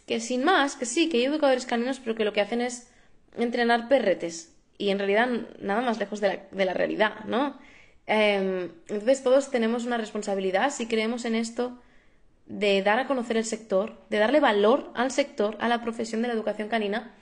que 0.07 0.21
sin 0.21 0.45
más, 0.45 0.77
que 0.77 0.87
sí, 0.87 1.09
que 1.09 1.19
hay 1.19 1.25
educadores 1.25 1.67
caninos, 1.67 2.01
pero 2.01 2.15
que 2.15 2.25
lo 2.25 2.33
que 2.33 2.41
hacen 2.41 2.61
es 2.61 2.89
entrenar 3.37 3.89
perretes. 3.89 4.55
Y 4.79 4.91
en 4.91 4.99
realidad 4.99 5.29
nada 5.61 5.81
más 5.81 5.99
lejos 5.99 6.21
de 6.21 6.29
la, 6.29 6.43
de 6.51 6.65
la 6.65 6.75
realidad, 6.75 7.25
¿no? 7.27 7.59
Em, 8.07 8.71
entonces 8.89 9.23
todos 9.23 9.51
tenemos 9.51 9.85
una 9.85 9.97
responsabilidad, 9.97 10.71
si 10.71 10.87
creemos 10.87 11.25
en 11.25 11.35
esto, 11.35 11.79
de 12.47 12.83
dar 12.83 12.99
a 12.99 13.07
conocer 13.07 13.37
el 13.37 13.45
sector, 13.45 13.99
de 14.11 14.19
darle 14.19 14.41
valor 14.41 14.91
al 14.95 15.11
sector, 15.11 15.57
a 15.61 15.69
la 15.69 15.83
profesión 15.83 16.23
de 16.23 16.29
la 16.29 16.35
educación 16.35 16.69
canina. 16.69 17.15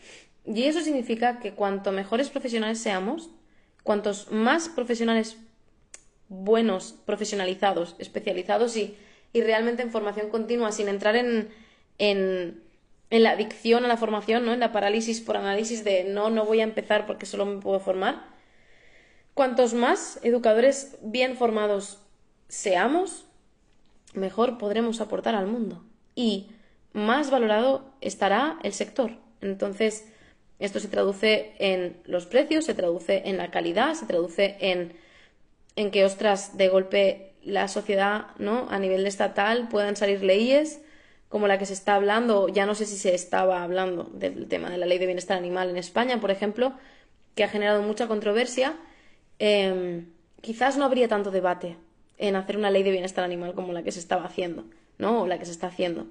Y 0.46 0.64
eso 0.64 0.80
significa 0.80 1.38
que 1.38 1.52
cuanto 1.52 1.92
mejores 1.92 2.30
profesionales 2.30 2.80
seamos, 2.80 3.30
cuantos 3.82 4.30
más 4.32 4.68
profesionales 4.68 5.36
buenos, 6.28 6.94
profesionalizados, 7.04 7.96
especializados 7.98 8.76
y, 8.76 8.96
y 9.32 9.42
realmente 9.42 9.82
en 9.82 9.90
formación 9.90 10.30
continua, 10.30 10.72
sin 10.72 10.88
entrar 10.88 11.16
en, 11.16 11.50
en, 11.98 12.62
en, 13.10 13.22
la 13.22 13.32
adicción 13.32 13.84
a 13.84 13.88
la 13.88 13.96
formación, 13.96 14.44
¿no? 14.44 14.52
en 14.52 14.60
la 14.60 14.72
parálisis 14.72 15.20
por 15.20 15.36
análisis 15.36 15.84
de 15.84 16.04
no, 16.04 16.30
no 16.30 16.44
voy 16.44 16.60
a 16.60 16.64
empezar 16.64 17.06
porque 17.06 17.26
solo 17.26 17.46
me 17.46 17.60
puedo 17.60 17.80
formar. 17.80 18.24
Cuantos 19.34 19.74
más 19.74 20.18
educadores 20.22 20.96
bien 21.02 21.36
formados 21.36 21.98
seamos, 22.48 23.26
mejor 24.14 24.58
podremos 24.58 25.00
aportar 25.00 25.34
al 25.34 25.46
mundo 25.46 25.84
y 26.14 26.48
más 26.92 27.30
valorado 27.30 27.84
estará 28.00 28.58
el 28.62 28.72
sector. 28.72 29.12
Entonces, 29.40 30.06
esto 30.58 30.80
se 30.80 30.88
traduce 30.88 31.52
en 31.58 31.96
los 32.04 32.26
precios, 32.26 32.64
se 32.64 32.74
traduce 32.74 33.22
en 33.26 33.36
la 33.38 33.50
calidad, 33.50 33.94
se 33.94 34.06
traduce 34.06 34.56
en 34.60 34.94
en 35.76 35.90
que, 35.90 36.04
ostras, 36.04 36.56
de 36.56 36.68
golpe 36.68 37.32
la 37.42 37.68
sociedad, 37.68 38.28
¿no? 38.38 38.68
A 38.70 38.78
nivel 38.78 39.06
estatal 39.06 39.68
puedan 39.68 39.96
salir 39.96 40.22
leyes 40.22 40.80
como 41.30 41.46
la 41.46 41.58
que 41.58 41.64
se 41.64 41.72
está 41.74 41.94
hablando, 41.94 42.48
ya 42.48 42.66
no 42.66 42.74
sé 42.74 42.86
si 42.86 42.96
se 42.96 43.14
estaba 43.14 43.62
hablando 43.62 44.10
del 44.12 44.48
tema 44.48 44.68
de 44.68 44.78
la 44.78 44.86
ley 44.86 44.98
de 44.98 45.06
bienestar 45.06 45.38
animal 45.38 45.70
en 45.70 45.76
España, 45.76 46.20
por 46.20 46.32
ejemplo, 46.32 46.74
que 47.36 47.44
ha 47.44 47.48
generado 47.48 47.82
mucha 47.82 48.08
controversia, 48.08 48.74
em, 49.38 50.06
quizás 50.40 50.76
no 50.76 50.84
habría 50.84 51.06
tanto 51.06 51.30
debate 51.30 51.76
en 52.18 52.34
hacer 52.34 52.56
una 52.56 52.72
ley 52.72 52.82
de 52.82 52.90
bienestar 52.90 53.24
animal 53.24 53.54
como 53.54 53.72
la 53.72 53.84
que 53.84 53.92
se 53.92 54.00
estaba 54.00 54.24
haciendo, 54.24 54.64
¿no? 54.98 55.22
O 55.22 55.26
la 55.28 55.38
que 55.38 55.46
se 55.46 55.52
está 55.52 55.68
haciendo. 55.68 56.08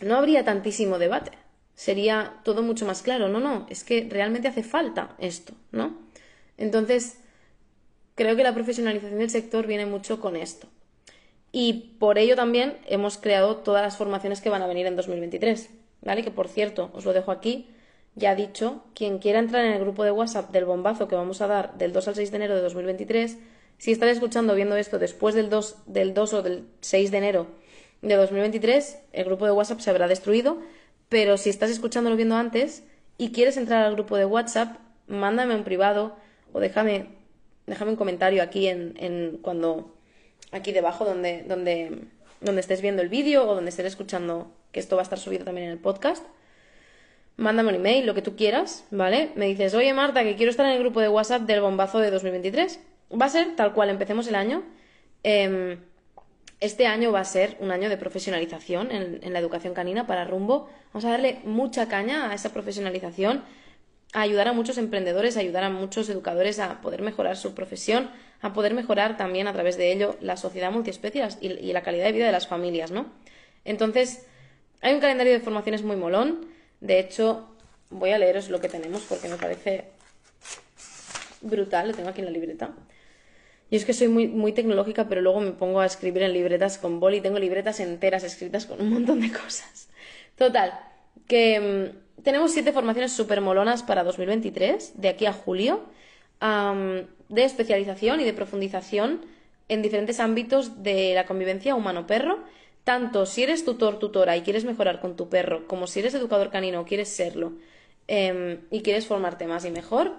No 0.00 0.16
habría 0.16 0.42
tantísimo 0.42 0.98
debate. 0.98 1.32
Sería 1.74 2.40
todo 2.44 2.62
mucho 2.62 2.86
más 2.86 3.02
claro. 3.02 3.28
No, 3.28 3.40
no, 3.40 3.66
es 3.68 3.84
que 3.84 4.08
realmente 4.10 4.48
hace 4.48 4.62
falta 4.62 5.14
esto, 5.18 5.52
¿no? 5.70 5.98
Entonces, 6.56 7.18
creo 8.14 8.36
que 8.36 8.42
la 8.42 8.54
profesionalización 8.54 9.18
del 9.18 9.30
sector 9.30 9.66
viene 9.66 9.84
mucho 9.84 10.18
con 10.18 10.34
esto. 10.34 10.66
Y 11.52 11.94
por 11.98 12.16
ello 12.16 12.34
también 12.34 12.78
hemos 12.86 13.18
creado 13.18 13.56
todas 13.58 13.82
las 13.82 13.98
formaciones 13.98 14.40
que 14.40 14.48
van 14.48 14.62
a 14.62 14.66
venir 14.66 14.86
en 14.86 14.96
2023. 14.96 15.70
¿Vale? 16.00 16.24
Que 16.24 16.30
por 16.30 16.48
cierto, 16.48 16.90
os 16.94 17.04
lo 17.04 17.12
dejo 17.12 17.30
aquí, 17.30 17.68
ya 18.14 18.34
dicho, 18.34 18.82
quien 18.94 19.18
quiera 19.18 19.38
entrar 19.38 19.64
en 19.64 19.72
el 19.72 19.80
grupo 19.80 20.02
de 20.02 20.10
WhatsApp 20.10 20.50
del 20.50 20.64
bombazo 20.64 21.06
que 21.06 21.14
vamos 21.14 21.40
a 21.40 21.46
dar 21.46 21.78
del 21.78 21.92
2 21.92 22.08
al 22.08 22.14
6 22.16 22.30
de 22.30 22.36
enero 22.36 22.54
de 22.56 22.62
2023, 22.62 23.38
si 23.78 23.92
estás 23.92 24.10
escuchando 24.10 24.54
viendo 24.54 24.76
esto 24.76 24.98
después 24.98 25.34
del 25.34 25.48
2, 25.48 25.76
del 25.86 26.14
2 26.14 26.32
o 26.34 26.42
del 26.42 26.64
6 26.80 27.10
de 27.10 27.18
enero 27.18 27.46
de 28.02 28.14
2023, 28.16 28.98
el 29.12 29.24
grupo 29.24 29.46
de 29.46 29.52
WhatsApp 29.52 29.80
se 29.80 29.90
habrá 29.90 30.08
destruido, 30.08 30.58
pero 31.08 31.36
si 31.36 31.50
estás 31.50 31.70
escuchándolo 31.70 32.16
viendo 32.16 32.36
antes 32.36 32.84
y 33.16 33.32
quieres 33.32 33.56
entrar 33.56 33.84
al 33.84 33.94
grupo 33.94 34.16
de 34.16 34.24
WhatsApp, 34.24 34.76
mándame 35.06 35.54
un 35.54 35.64
privado 35.64 36.16
o 36.52 36.60
déjame 36.60 37.08
déjame 37.66 37.92
un 37.92 37.96
comentario 37.96 38.42
aquí 38.42 38.66
en 38.66 39.38
cuando 39.40 39.94
aquí 40.52 40.72
debajo 40.72 41.04
donde, 41.04 41.42
donde, 41.48 41.98
donde 42.40 42.60
estés 42.60 42.80
viendo 42.80 43.02
el 43.02 43.08
vídeo 43.08 43.48
o 43.48 43.54
donde 43.54 43.70
estés 43.70 43.86
escuchando 43.86 44.52
que 44.70 44.80
esto 44.80 44.96
va 44.96 45.02
a 45.02 45.04
estar 45.04 45.18
subido 45.18 45.44
también 45.44 45.66
en 45.66 45.72
el 45.72 45.78
podcast. 45.78 46.24
Mándame 47.36 47.70
un 47.70 47.76
email, 47.76 48.06
lo 48.06 48.14
que 48.14 48.22
tú 48.22 48.36
quieras, 48.36 48.84
¿vale? 48.90 49.30
Me 49.34 49.46
dices, 49.46 49.74
oye 49.74 49.92
Marta, 49.94 50.22
que 50.22 50.36
quiero 50.36 50.50
estar 50.50 50.66
en 50.66 50.72
el 50.72 50.78
grupo 50.78 51.00
de 51.00 51.08
WhatsApp 51.08 51.42
del 51.42 51.60
bombazo 51.60 51.98
de 51.98 52.10
2023. 52.10 52.78
Va 53.20 53.26
a 53.26 53.30
ser 53.30 53.56
tal 53.56 53.72
cual 53.72 53.88
empecemos 53.88 54.28
el 54.28 54.34
año. 54.34 54.62
Em, 55.22 55.78
este 56.60 56.86
año 56.86 57.10
va 57.10 57.20
a 57.20 57.24
ser 57.24 57.56
un 57.58 57.70
año 57.70 57.88
de 57.88 57.96
profesionalización 57.96 58.92
en, 58.92 59.20
en, 59.22 59.32
la 59.32 59.38
educación 59.38 59.74
canina 59.74 60.06
para 60.06 60.24
rumbo. 60.24 60.68
Vamos 60.92 61.04
a 61.06 61.10
darle 61.10 61.40
mucha 61.44 61.88
caña 61.88 62.30
a 62.30 62.34
esa 62.34 62.52
profesionalización 62.52 63.42
a 64.12 64.20
ayudar 64.20 64.48
a 64.48 64.52
muchos 64.52 64.78
emprendedores, 64.78 65.36
a 65.36 65.40
ayudar 65.40 65.64
a 65.64 65.70
muchos 65.70 66.08
educadores 66.08 66.58
a 66.58 66.80
poder 66.80 67.02
mejorar 67.02 67.36
su 67.36 67.54
profesión, 67.54 68.10
a 68.40 68.52
poder 68.52 68.74
mejorar 68.74 69.16
también 69.16 69.46
a 69.48 69.52
través 69.52 69.76
de 69.76 69.92
ello 69.92 70.16
la 70.20 70.36
sociedad 70.36 70.70
multiespecie 70.70 71.26
y, 71.40 71.72
la 71.72 71.82
calidad 71.82 72.04
de 72.04 72.12
vida 72.12 72.26
de 72.26 72.32
las 72.32 72.46
familias, 72.46 72.90
¿no? 72.90 73.06
Entonces, 73.64 74.26
hay 74.80 74.94
un 74.94 75.00
calendario 75.00 75.32
de 75.32 75.40
formaciones 75.40 75.82
muy 75.82 75.96
molón. 75.96 76.46
De 76.80 76.98
hecho, 76.98 77.48
voy 77.90 78.10
a 78.10 78.18
leeros 78.18 78.50
lo 78.50 78.60
que 78.60 78.68
tenemos 78.68 79.02
porque 79.02 79.28
me 79.28 79.36
parece 79.36 79.84
brutal. 81.40 81.88
Lo 81.88 81.94
tengo 81.94 82.08
aquí 82.08 82.20
en 82.20 82.26
la 82.26 82.32
libreta. 82.32 82.74
Y 83.70 83.76
es 83.76 83.86
que 83.86 83.94
soy 83.94 84.08
muy, 84.08 84.28
muy 84.28 84.52
tecnológica, 84.52 85.08
pero 85.08 85.22
luego 85.22 85.40
me 85.40 85.52
pongo 85.52 85.80
a 85.80 85.86
escribir 85.86 86.22
en 86.24 86.34
libretas 86.34 86.76
con 86.76 87.00
boli. 87.00 87.20
Tengo 87.20 87.38
libretas 87.38 87.80
enteras 87.80 88.24
escritas 88.24 88.66
con 88.66 88.80
un 88.82 88.92
montón 88.92 89.20
de 89.20 89.32
cosas. 89.32 89.88
Total, 90.36 90.78
que 91.26 91.60
mm, 91.60 92.01
tenemos 92.22 92.52
siete 92.52 92.72
formaciones 92.72 93.12
súper 93.12 93.40
molonas 93.40 93.82
para 93.82 94.04
2023, 94.04 95.00
de 95.00 95.08
aquí 95.08 95.26
a 95.26 95.32
julio, 95.32 95.82
de 96.40 97.44
especialización 97.44 98.20
y 98.20 98.24
de 98.24 98.32
profundización 98.32 99.24
en 99.68 99.82
diferentes 99.82 100.20
ámbitos 100.20 100.82
de 100.82 101.14
la 101.14 101.24
convivencia 101.26 101.74
humano-perro, 101.74 102.40
tanto 102.84 103.26
si 103.26 103.44
eres 103.44 103.64
tutor, 103.64 103.98
tutora 103.98 104.36
y 104.36 104.42
quieres 104.42 104.64
mejorar 104.64 105.00
con 105.00 105.16
tu 105.16 105.28
perro, 105.28 105.66
como 105.68 105.86
si 105.86 106.00
eres 106.00 106.14
educador 106.14 106.50
canino 106.50 106.80
o 106.80 106.84
quieres 106.84 107.08
serlo 107.08 107.52
em, 108.08 108.60
y 108.70 108.82
quieres 108.82 109.06
formarte 109.06 109.46
más 109.46 109.64
y 109.64 109.70
mejor, 109.70 110.12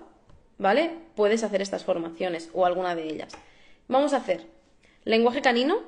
¿vale? 0.57 0.91
Puedes 1.15 1.43
hacer 1.43 1.61
estas 1.61 1.83
formaciones 1.83 2.49
o 2.53 2.65
alguna 2.65 2.95
de 2.95 3.03
ellas. 3.03 3.33
Vamos 3.89 4.13
a 4.13 4.17
hacer 4.17 4.45
lenguaje 5.03 5.41
canino 5.41 5.81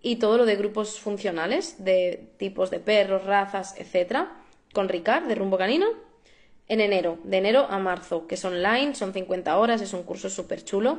y 0.00 0.16
todo 0.16 0.38
lo 0.38 0.46
de 0.46 0.54
grupos 0.54 1.00
funcionales, 1.00 1.84
de 1.84 2.30
tipos 2.38 2.70
de 2.70 2.78
perros, 2.78 3.24
razas, 3.24 3.74
etcétera 3.76 4.39
con 4.72 4.88
Ricard 4.88 5.26
de 5.26 5.34
Rumbo 5.34 5.58
Canino 5.58 5.86
en 6.68 6.80
enero, 6.80 7.18
de 7.24 7.38
enero 7.38 7.66
a 7.68 7.78
marzo, 7.78 8.26
que 8.26 8.36
es 8.36 8.44
online, 8.44 8.94
son 8.94 9.12
50 9.12 9.58
horas, 9.58 9.80
es 9.82 9.92
un 9.92 10.04
curso 10.04 10.30
súper 10.30 10.64
chulo 10.64 10.98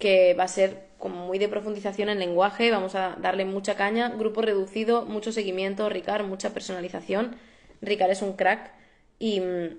que 0.00 0.34
va 0.34 0.44
a 0.44 0.48
ser 0.48 0.88
como 0.98 1.26
muy 1.26 1.38
de 1.38 1.48
profundización 1.48 2.08
en 2.08 2.18
lenguaje, 2.18 2.70
vamos 2.70 2.94
a 2.94 3.16
darle 3.20 3.44
mucha 3.44 3.76
caña, 3.76 4.08
grupo 4.08 4.42
reducido, 4.42 5.04
mucho 5.04 5.30
seguimiento, 5.30 5.88
Ricard, 5.88 6.24
mucha 6.24 6.50
personalización. 6.52 7.36
Ricard 7.82 8.10
es 8.10 8.22
un 8.22 8.32
crack 8.32 8.72
y 9.18 9.40
mm, 9.40 9.76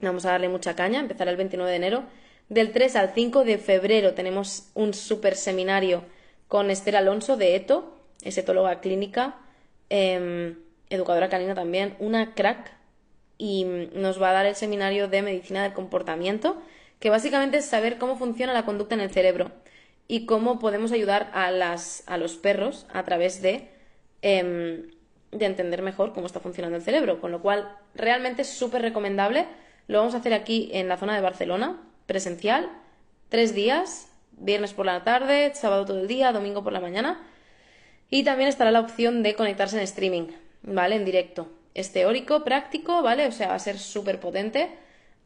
vamos 0.00 0.26
a 0.26 0.32
darle 0.32 0.48
mucha 0.48 0.74
caña, 0.76 1.00
empezará 1.00 1.30
el 1.30 1.36
29 1.36 1.70
de 1.70 1.76
enero. 1.76 2.04
Del 2.48 2.72
3 2.72 2.96
al 2.96 3.12
5 3.14 3.44
de 3.44 3.58
febrero 3.58 4.14
tenemos 4.14 4.70
un 4.74 4.92
super 4.92 5.36
seminario 5.36 6.04
con 6.48 6.70
Esther 6.70 6.96
Alonso 6.96 7.36
de 7.36 7.56
ETO, 7.56 7.96
es 8.22 8.36
etóloga 8.38 8.80
clínica. 8.80 9.36
Em, 9.88 10.56
educadora 10.90 11.28
canina 11.28 11.54
también, 11.54 11.96
una 11.98 12.34
crack, 12.34 12.72
y 13.38 13.64
nos 13.94 14.20
va 14.20 14.30
a 14.30 14.32
dar 14.32 14.46
el 14.46 14.54
seminario 14.54 15.08
de 15.08 15.22
medicina 15.22 15.62
del 15.62 15.72
comportamiento, 15.72 16.62
que 17.00 17.10
básicamente 17.10 17.58
es 17.58 17.66
saber 17.66 17.98
cómo 17.98 18.16
funciona 18.16 18.52
la 18.52 18.64
conducta 18.64 18.94
en 18.94 19.00
el 19.00 19.10
cerebro 19.10 19.50
y 20.06 20.26
cómo 20.26 20.58
podemos 20.58 20.92
ayudar 20.92 21.30
a, 21.34 21.50
las, 21.50 22.04
a 22.06 22.16
los 22.16 22.36
perros 22.36 22.86
a 22.92 23.02
través 23.04 23.42
de, 23.42 23.68
em, 24.22 24.90
de 25.32 25.46
entender 25.46 25.82
mejor 25.82 26.12
cómo 26.12 26.26
está 26.26 26.40
funcionando 26.40 26.76
el 26.76 26.82
cerebro. 26.82 27.20
Con 27.20 27.32
lo 27.32 27.42
cual, 27.42 27.76
realmente 27.94 28.42
es 28.42 28.48
súper 28.48 28.82
recomendable. 28.82 29.46
Lo 29.88 29.98
vamos 29.98 30.14
a 30.14 30.18
hacer 30.18 30.34
aquí 30.34 30.70
en 30.72 30.88
la 30.88 30.96
zona 30.96 31.14
de 31.14 31.20
Barcelona, 31.20 31.82
presencial, 32.06 32.70
tres 33.28 33.54
días, 33.54 34.08
viernes 34.32 34.74
por 34.74 34.86
la 34.86 35.04
tarde, 35.04 35.52
sábado 35.54 35.84
todo 35.84 36.00
el 36.00 36.08
día, 36.08 36.32
domingo 36.32 36.62
por 36.62 36.72
la 36.72 36.80
mañana. 36.80 37.20
Y 38.10 38.24
también 38.24 38.48
estará 38.48 38.70
la 38.70 38.80
opción 38.80 39.22
de 39.22 39.34
conectarse 39.34 39.76
en 39.76 39.82
streaming. 39.82 40.28
¿Vale? 40.64 40.96
En 40.96 41.04
directo. 41.04 41.48
Es 41.74 41.92
teórico, 41.92 42.44
práctico, 42.44 43.02
¿vale? 43.02 43.26
O 43.26 43.32
sea, 43.32 43.48
va 43.48 43.54
a 43.54 43.58
ser 43.58 43.78
súper 43.78 44.20
potente. 44.20 44.70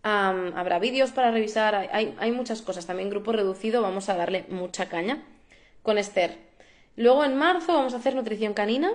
habrá 0.03 0.79
vídeos 0.79 1.11
para 1.13 1.31
revisar, 1.31 1.75
hay, 1.75 2.15
hay 2.19 2.31
muchas 2.33 2.63
cosas. 2.63 2.87
También 2.87 3.11
grupo 3.11 3.33
reducido, 3.33 3.83
vamos 3.83 4.09
a 4.09 4.17
darle 4.17 4.45
mucha 4.49 4.89
caña 4.89 5.23
con 5.83 5.99
Esther. 5.99 6.37
Luego 6.97 7.25
en 7.25 7.37
marzo 7.37 7.75
vamos 7.75 7.95
a 7.95 7.99
hacer 7.99 8.15
nutrición 8.15 8.55
canina, 8.55 8.93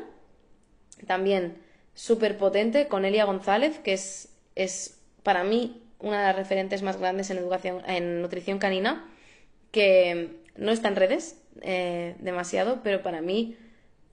también 1.08 1.58
súper 1.94 2.38
potente 2.38 2.88
con 2.88 3.06
Elia 3.06 3.26
González, 3.26 3.80
que 3.80 3.94
es, 3.94 4.30
es 4.56 5.00
para 5.24 5.44
mí 5.44 5.82
una 6.00 6.20
de 6.20 6.28
las 6.28 6.36
referentes 6.36 6.82
más 6.82 6.98
grandes 6.98 7.30
en 7.30 7.38
educación, 7.38 7.82
en 7.88 8.22
nutrición 8.22 8.60
canina, 8.60 9.10
que 9.72 10.42
no 10.58 10.72
está 10.72 10.90
en 10.90 10.96
redes 10.98 11.42
eh, 11.62 12.16
demasiado, 12.20 12.82
pero 12.84 13.02
para 13.02 13.22
mí 13.22 13.58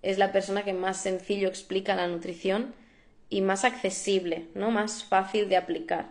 es 0.02 0.19
la 0.19 0.33
persona 0.33 0.64
que 0.64 0.73
más 0.73 0.97
sencillo 1.02 1.49
explica 1.49 1.95
la 1.95 2.09
nutrición 2.09 2.75
y 3.28 3.42
más 3.42 3.64
accesible, 3.64 4.47
¿no? 4.54 4.71
Más 4.71 5.04
fácil 5.04 5.49
de 5.49 5.57
aplicar 5.57 6.07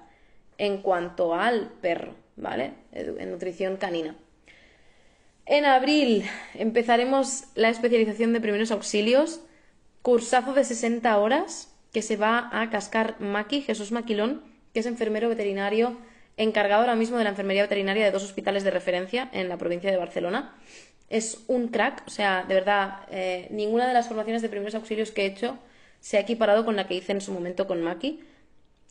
en 0.58 0.82
cuanto 0.82 1.36
al 1.36 1.72
perro, 1.82 2.16
¿vale? 2.36 2.74
En 2.92 3.32
nutrición 3.32 3.78
canina. 3.78 4.16
En 5.46 5.66
abril 5.66 6.24
empezaremos 6.54 7.46
la 7.56 7.70
especialización 7.70 8.34
de 8.34 8.42
primeros 8.42 8.72
auxilios, 8.72 9.42
cursazo 10.02 10.54
de 10.54 10.64
60 10.64 11.18
horas 11.18 11.74
que 11.92 12.02
se 12.04 12.18
va 12.18 12.50
a 12.52 12.70
cascar 12.70 13.20
Maki, 13.20 13.62
Jesús 13.62 13.92
Maquilón, 13.92 14.44
que 14.74 14.82
es 14.82 14.86
enfermero 14.86 15.28
veterinario 15.28 15.98
encargado 16.38 16.82
ahora 16.82 16.96
mismo 16.96 17.18
de 17.18 17.24
la 17.24 17.32
enfermería 17.32 17.64
veterinaria 17.64 18.06
de 18.06 18.12
dos 18.12 18.24
hospitales 18.24 18.64
de 18.64 18.72
referencia 18.72 19.30
en 19.34 19.50
la 19.50 19.58
provincia 19.58 19.92
de 19.92 19.98
Barcelona. 19.98 20.56
Es 21.10 21.44
un 21.48 21.70
crack, 21.70 22.04
o 22.06 22.12
sea, 22.12 22.46
de 22.48 22.54
verdad, 22.54 23.00
eh, 23.10 23.48
ninguna 23.50 23.88
de 23.88 23.94
las 23.94 24.08
formaciones 24.08 24.44
de 24.44 24.50
primeros 24.50 24.76
auxilios 24.76 25.12
que 25.12 25.24
he 25.24 25.26
hecho 25.26 25.58
se 26.00 26.18
ha 26.18 26.22
equiparado 26.22 26.66
con 26.66 26.76
la 26.76 26.88
que 26.88 26.94
hice 26.94 27.12
en 27.12 27.22
su 27.22 27.34
momento 27.34 27.66
con 27.66 27.82
Maki. 27.82 28.20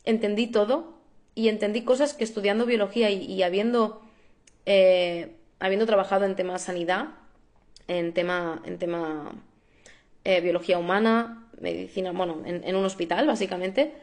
Entendí 0.03 0.47
todo 0.47 0.99
y 1.33 1.47
entendí 1.47 1.83
cosas 1.83 2.13
que 2.13 2.25
estudiando 2.25 2.65
biología 2.65 3.09
y, 3.09 3.41
habiendo, 3.41 4.01
eh, 4.65 5.37
habiendo 5.59 5.85
trabajado 5.85 6.25
en 6.25 6.35
tema 6.35 6.59
sanidad, 6.59 7.07
en 7.87 8.13
tema, 8.13 8.61
en 8.65 8.77
tema 8.77 9.31
eh, 10.25 10.41
biología 10.41 10.77
humana, 10.77 11.47
medicina, 11.61 12.11
bueno, 12.11 12.43
en 12.45 12.75
un 12.75 12.85
hospital, 12.85 13.27
básicamente, 13.27 13.93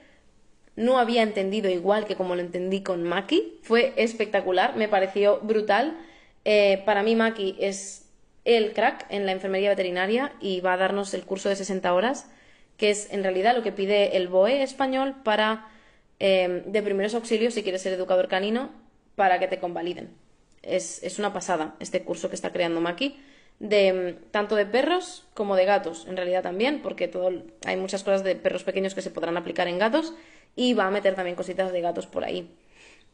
no 0.74 0.98
había 0.98 1.22
entendido 1.22 1.70
igual 1.70 2.06
que 2.06 2.16
como 2.16 2.34
lo 2.34 2.40
entendí 2.40 2.82
con 2.82 3.02
Maki. 3.02 3.58
Fue 3.62 3.92
espectacular, 3.96 4.74
me 4.76 4.88
pareció 4.88 5.40
brutal. 5.40 5.98
Para 6.84 7.02
mí 7.02 7.16
Maki 7.16 7.56
es 7.58 8.05
el 8.46 8.72
crack 8.72 9.06
en 9.10 9.26
la 9.26 9.32
enfermería 9.32 9.70
veterinaria 9.70 10.32
y 10.40 10.60
va 10.60 10.74
a 10.74 10.76
darnos 10.76 11.12
el 11.12 11.24
curso 11.24 11.48
de 11.48 11.56
60 11.56 11.92
horas, 11.92 12.30
que 12.78 12.90
es 12.90 13.12
en 13.12 13.22
realidad 13.22 13.56
lo 13.56 13.62
que 13.62 13.72
pide 13.72 14.16
el 14.16 14.28
BOE 14.28 14.62
español 14.62 15.16
para 15.24 15.68
eh, 16.20 16.62
de 16.64 16.82
primeros 16.82 17.14
auxilios 17.14 17.54
si 17.54 17.62
quieres 17.62 17.82
ser 17.82 17.92
educador 17.92 18.28
canino 18.28 18.70
para 19.16 19.38
que 19.40 19.48
te 19.48 19.58
convaliden. 19.58 20.10
Es, 20.62 21.02
es 21.02 21.18
una 21.18 21.32
pasada 21.32 21.74
este 21.80 22.02
curso 22.04 22.28
que 22.28 22.36
está 22.36 22.52
creando 22.52 22.80
Maki 22.80 23.18
de 23.58 24.18
tanto 24.30 24.54
de 24.54 24.66
perros 24.66 25.26
como 25.34 25.56
de 25.56 25.64
gatos, 25.64 26.06
en 26.06 26.16
realidad 26.16 26.42
también, 26.42 26.82
porque 26.82 27.08
todo, 27.08 27.32
hay 27.64 27.76
muchas 27.76 28.04
cosas 28.04 28.22
de 28.22 28.36
perros 28.36 28.64
pequeños 28.64 28.94
que 28.94 29.02
se 29.02 29.10
podrán 29.10 29.36
aplicar 29.36 29.66
en 29.66 29.78
gatos 29.78 30.14
y 30.54 30.74
va 30.74 30.86
a 30.86 30.90
meter 30.90 31.14
también 31.14 31.36
cositas 31.36 31.72
de 31.72 31.80
gatos 31.80 32.06
por 32.06 32.24
ahí. 32.24 32.54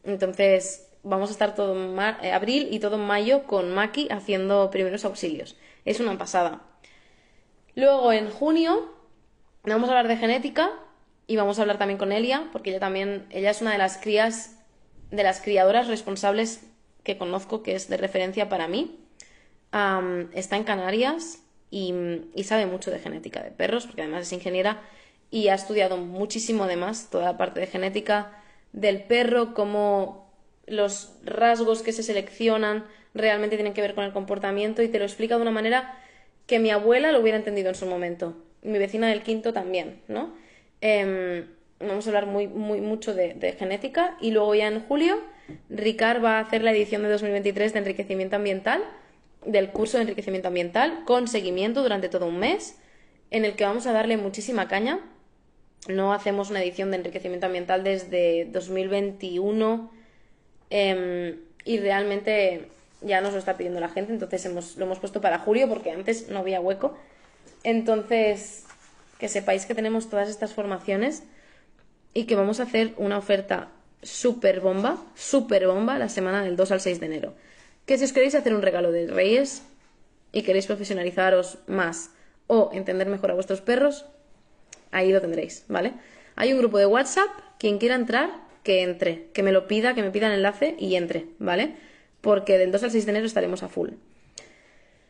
Entonces, 0.03 0.89
vamos 1.03 1.29
a 1.29 1.33
estar 1.33 1.53
todo 1.55 1.75
eh, 2.21 2.31
abril 2.31 2.69
y 2.71 2.79
todo 2.79 2.97
mayo 2.97 3.43
con 3.43 3.73
Maki 3.73 4.07
haciendo 4.09 4.69
primeros 4.71 5.05
auxilios. 5.05 5.55
Es 5.85 5.99
una 5.99 6.17
pasada. 6.17 6.61
Luego, 7.75 8.13
en 8.13 8.29
junio, 8.29 8.93
vamos 9.63 9.89
a 9.89 9.91
hablar 9.91 10.07
de 10.07 10.17
genética 10.17 10.71
y 11.27 11.35
vamos 11.35 11.59
a 11.59 11.61
hablar 11.61 11.77
también 11.77 11.97
con 11.97 12.11
Elia, 12.11 12.49
porque 12.51 12.69
ella 12.69 12.79
también, 12.79 13.25
ella 13.29 13.51
es 13.51 13.61
una 13.61 13.71
de 13.71 13.77
las 13.77 13.97
crías, 13.97 14.57
de 15.11 15.23
las 15.23 15.41
criadoras 15.41 15.87
responsables 15.87 16.65
que 17.03 17.17
conozco, 17.17 17.63
que 17.63 17.75
es 17.75 17.89
de 17.89 17.97
referencia 17.97 18.49
para 18.49 18.67
mí. 18.67 18.99
está 20.33 20.55
en 20.55 20.63
Canarias 20.63 21.39
y, 21.69 21.93
y 22.33 22.43
sabe 22.43 22.65
mucho 22.65 22.91
de 22.91 22.99
genética 22.99 23.41
de 23.43 23.51
perros, 23.51 23.85
porque 23.85 24.03
además 24.03 24.23
es 24.23 24.33
ingeniera 24.33 24.81
y 25.31 25.47
ha 25.47 25.55
estudiado 25.55 25.97
muchísimo 25.97 26.65
además 26.65 27.09
toda 27.09 27.25
la 27.25 27.37
parte 27.37 27.59
de 27.59 27.67
genética 27.67 28.31
del 28.71 29.03
perro, 29.03 29.55
cómo 29.55 30.22
los 30.65 31.13
rasgos 31.23 31.81
que 31.81 31.91
se 31.91 32.03
seleccionan 32.03 32.85
realmente 33.13 33.55
tienen 33.55 33.73
que 33.73 33.81
ver 33.81 33.95
con 33.95 34.03
el 34.03 34.13
comportamiento 34.13 34.81
y 34.81 34.87
te 34.87 34.99
lo 34.99 35.05
explica 35.05 35.35
de 35.35 35.41
una 35.41 35.51
manera 35.51 35.97
que 36.47 36.59
mi 36.59 36.71
abuela 36.71 37.11
lo 37.11 37.19
hubiera 37.19 37.37
entendido 37.37 37.69
en 37.69 37.75
su 37.75 37.85
momento. 37.85 38.35
Mi 38.61 38.79
vecina 38.79 39.07
del 39.07 39.23
quinto 39.23 39.53
también, 39.53 40.01
¿no? 40.07 40.33
Em, 40.81 41.47
vamos 41.79 42.05
a 42.05 42.09
hablar 42.09 42.25
muy, 42.25 42.47
muy 42.47 42.81
mucho 42.81 43.13
de, 43.13 43.33
de, 43.33 43.53
genética 43.53 44.17
y 44.21 44.31
luego 44.31 44.55
ya 44.55 44.67
en 44.67 44.81
julio 44.81 45.19
Ricard 45.69 46.23
va 46.23 46.37
a 46.37 46.41
hacer 46.41 46.63
la 46.63 46.71
edición 46.71 47.03
de 47.03 47.09
2023 47.09 47.73
de 47.73 47.79
enriquecimiento 47.79 48.35
ambiental, 48.35 48.83
del 49.45 49.69
curso 49.69 49.97
de 49.97 50.03
enriquecimiento 50.03 50.47
ambiental, 50.47 51.03
con 51.05 51.27
seguimiento 51.27 51.83
durante 51.83 52.09
todo 52.09 52.27
un 52.27 52.39
mes, 52.39 52.79
en 53.29 53.45
el 53.45 53.55
que 53.55 53.65
vamos 53.65 53.85
a 53.87 53.91
darle 53.91 54.17
muchísima 54.17 54.67
caña 54.67 55.01
no 55.87 56.13
hacemos 56.13 56.49
una 56.49 56.61
edición 56.61 56.91
de 56.91 56.97
enriquecimiento 56.97 57.45
ambiental 57.45 57.83
desde 57.83 58.45
2021 58.45 59.91
em, 60.73 61.37
y 61.65 61.77
realmente 61.77 62.67
ya 63.01 63.21
nos 63.21 63.33
lo 63.33 63.39
está 63.39 63.57
pidiendo 63.57 63.79
la 63.79 63.89
gente, 63.89 64.11
entonces 64.11 64.43
hemos, 64.45 64.75
lo 64.75 64.85
hemos 64.85 64.97
puesto 64.97 65.21
para 65.21 65.37
julio 65.37 65.69
porque 65.69 65.91
antes 65.91 66.29
no 66.29 66.39
había 66.39 66.59
hueco. 66.59 66.97
Entonces, 67.63 68.65
que 69.19 69.29
sepáis 69.29 69.67
que 69.67 69.75
tenemos 69.75 70.09
todas 70.09 70.29
estas 70.29 70.53
formaciones 70.53 71.23
y 72.15 72.25
que 72.25 72.35
vamos 72.35 72.59
a 72.59 72.63
hacer 72.63 72.93
una 72.97 73.19
oferta 73.19 73.69
súper 74.01 74.61
bomba, 74.61 74.97
súper 75.15 75.67
bomba 75.67 75.99
la 75.99 76.09
semana 76.09 76.43
del 76.43 76.55
2 76.55 76.71
al 76.71 76.81
6 76.81 76.99
de 76.99 77.05
enero. 77.05 77.33
Que 77.85 77.97
si 77.99 78.05
os 78.05 78.11
queréis 78.11 78.33
hacer 78.33 78.55
un 78.55 78.63
regalo 78.63 78.91
de 78.91 79.07
Reyes 79.07 79.61
y 80.31 80.41
queréis 80.41 80.65
profesionalizaros 80.65 81.59
más 81.67 82.09
o 82.47 82.71
entender 82.73 83.07
mejor 83.07 83.29
a 83.31 83.35
vuestros 83.35 83.61
perros, 83.61 84.05
ahí 84.91 85.11
lo 85.11 85.21
tendréis, 85.21 85.65
¿vale? 85.67 85.93
Hay 86.35 86.51
un 86.51 86.59
grupo 86.59 86.79
de 86.79 86.87
WhatsApp, 86.87 87.29
quien 87.59 87.77
quiera 87.77 87.95
entrar, 87.95 88.31
que 88.63 88.81
entre, 88.81 89.27
que 89.33 89.43
me 89.43 89.51
lo 89.51 89.67
pida, 89.67 89.93
que 89.93 90.01
me 90.01 90.11
pida 90.11 90.27
el 90.27 90.33
enlace 90.33 90.75
y 90.79 90.95
entre, 90.95 91.25
¿vale? 91.39 91.75
Porque 92.21 92.57
del 92.57 92.71
2 92.71 92.83
al 92.83 92.91
6 92.91 93.05
de 93.05 93.11
enero 93.11 93.25
estaremos 93.25 93.63
a 93.63 93.67
full. 93.67 93.89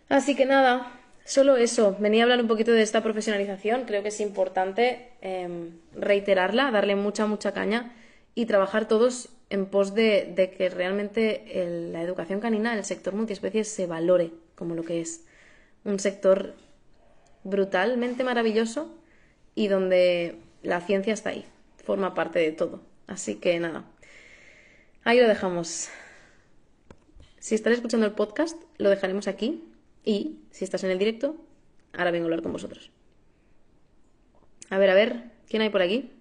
Así 0.10 0.36
que 0.36 0.46
nada, 0.46 0.92
solo 1.26 1.58
eso. 1.58 1.96
Venía 2.00 2.22
a 2.22 2.26
hablar 2.26 2.42
un 2.42 2.48
poquito 2.48 2.72
de 2.72 2.82
esta 2.82 3.02
profesionalización. 3.02 3.86
Creo 3.86 4.02
que 4.02 4.10
es 4.10 4.20
importante 4.20 5.10
em, 5.22 5.72
reiterarla, 5.96 6.72
darle 6.72 6.96
mucha, 6.96 7.26
mucha 7.26 7.54
caña 7.54 7.94
y 8.36 8.46
trabajar 8.46 8.88
todos 8.88 9.30
en 9.50 9.68
pos 9.68 9.94
de, 9.94 10.54
que 10.58 10.70
realmente 10.70 11.44
la 11.92 12.02
educación 12.02 12.40
canina, 12.40 12.74
el 12.74 12.84
sector 12.84 13.14
multiespecies, 13.14 13.68
se 13.68 13.86
valore 13.86 14.32
como 14.56 14.74
lo 14.74 14.84
que 14.84 15.00
es. 15.00 15.26
Un 15.86 16.00
sector 16.00 16.56
brutalmente 17.44 18.24
maravilloso 18.24 18.92
y 19.54 19.68
donde 19.68 20.38
la 20.64 20.82
ciencia 20.82 21.14
está 21.14 21.30
ahí, 21.30 21.46
forma 21.84 22.16
parte 22.16 22.40
de 22.40 22.52
todo. 22.52 22.82
Así 23.08 23.36
que 23.36 23.60
nada, 23.60 23.86
ahí 25.04 25.20
lo 25.20 25.28
dejamos. 25.28 25.90
Si 27.40 27.56
estás 27.56 27.74
escuchando 27.74 28.06
el 28.06 28.14
podcast, 28.14 28.62
lo 28.78 28.90
dejaremos 28.90 29.28
aquí 29.28 29.64
y 30.06 30.40
si 30.52 30.64
estás 30.64 30.84
en 30.84 30.92
el 30.92 31.00
directo, 31.00 31.36
ahora 31.92 32.12
vengo 32.12 32.26
a 32.26 32.28
hablar 32.28 32.42
con 32.42 32.54
vosotros. 32.54 32.92
A 34.70 34.78
ver, 34.78 34.90
a 34.90 34.94
ver, 34.94 35.32
¿quién 35.48 35.62
hay 35.62 35.70
por 35.70 35.82
aquí? 35.82 36.12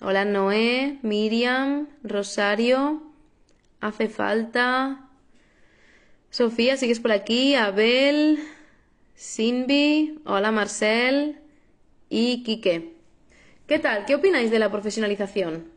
Hola 0.00 0.24
Noé, 0.24 0.98
Miriam, 1.02 1.88
Rosario, 2.02 3.02
hace 3.80 4.08
falta. 4.08 5.08
Sofía, 6.30 6.76
sigues 6.76 7.00
por 7.00 7.12
aquí, 7.12 7.54
Abel, 7.54 8.38
Sinbi, 9.14 10.20
hola 10.26 10.52
Marcel 10.52 11.40
y 12.10 12.42
Quique. 12.42 12.95
¿Qué 13.66 13.78
tal? 13.80 14.04
¿Qué 14.06 14.14
opináis 14.14 14.50
de 14.50 14.58
la 14.58 14.70
profesionalización? 14.70 15.70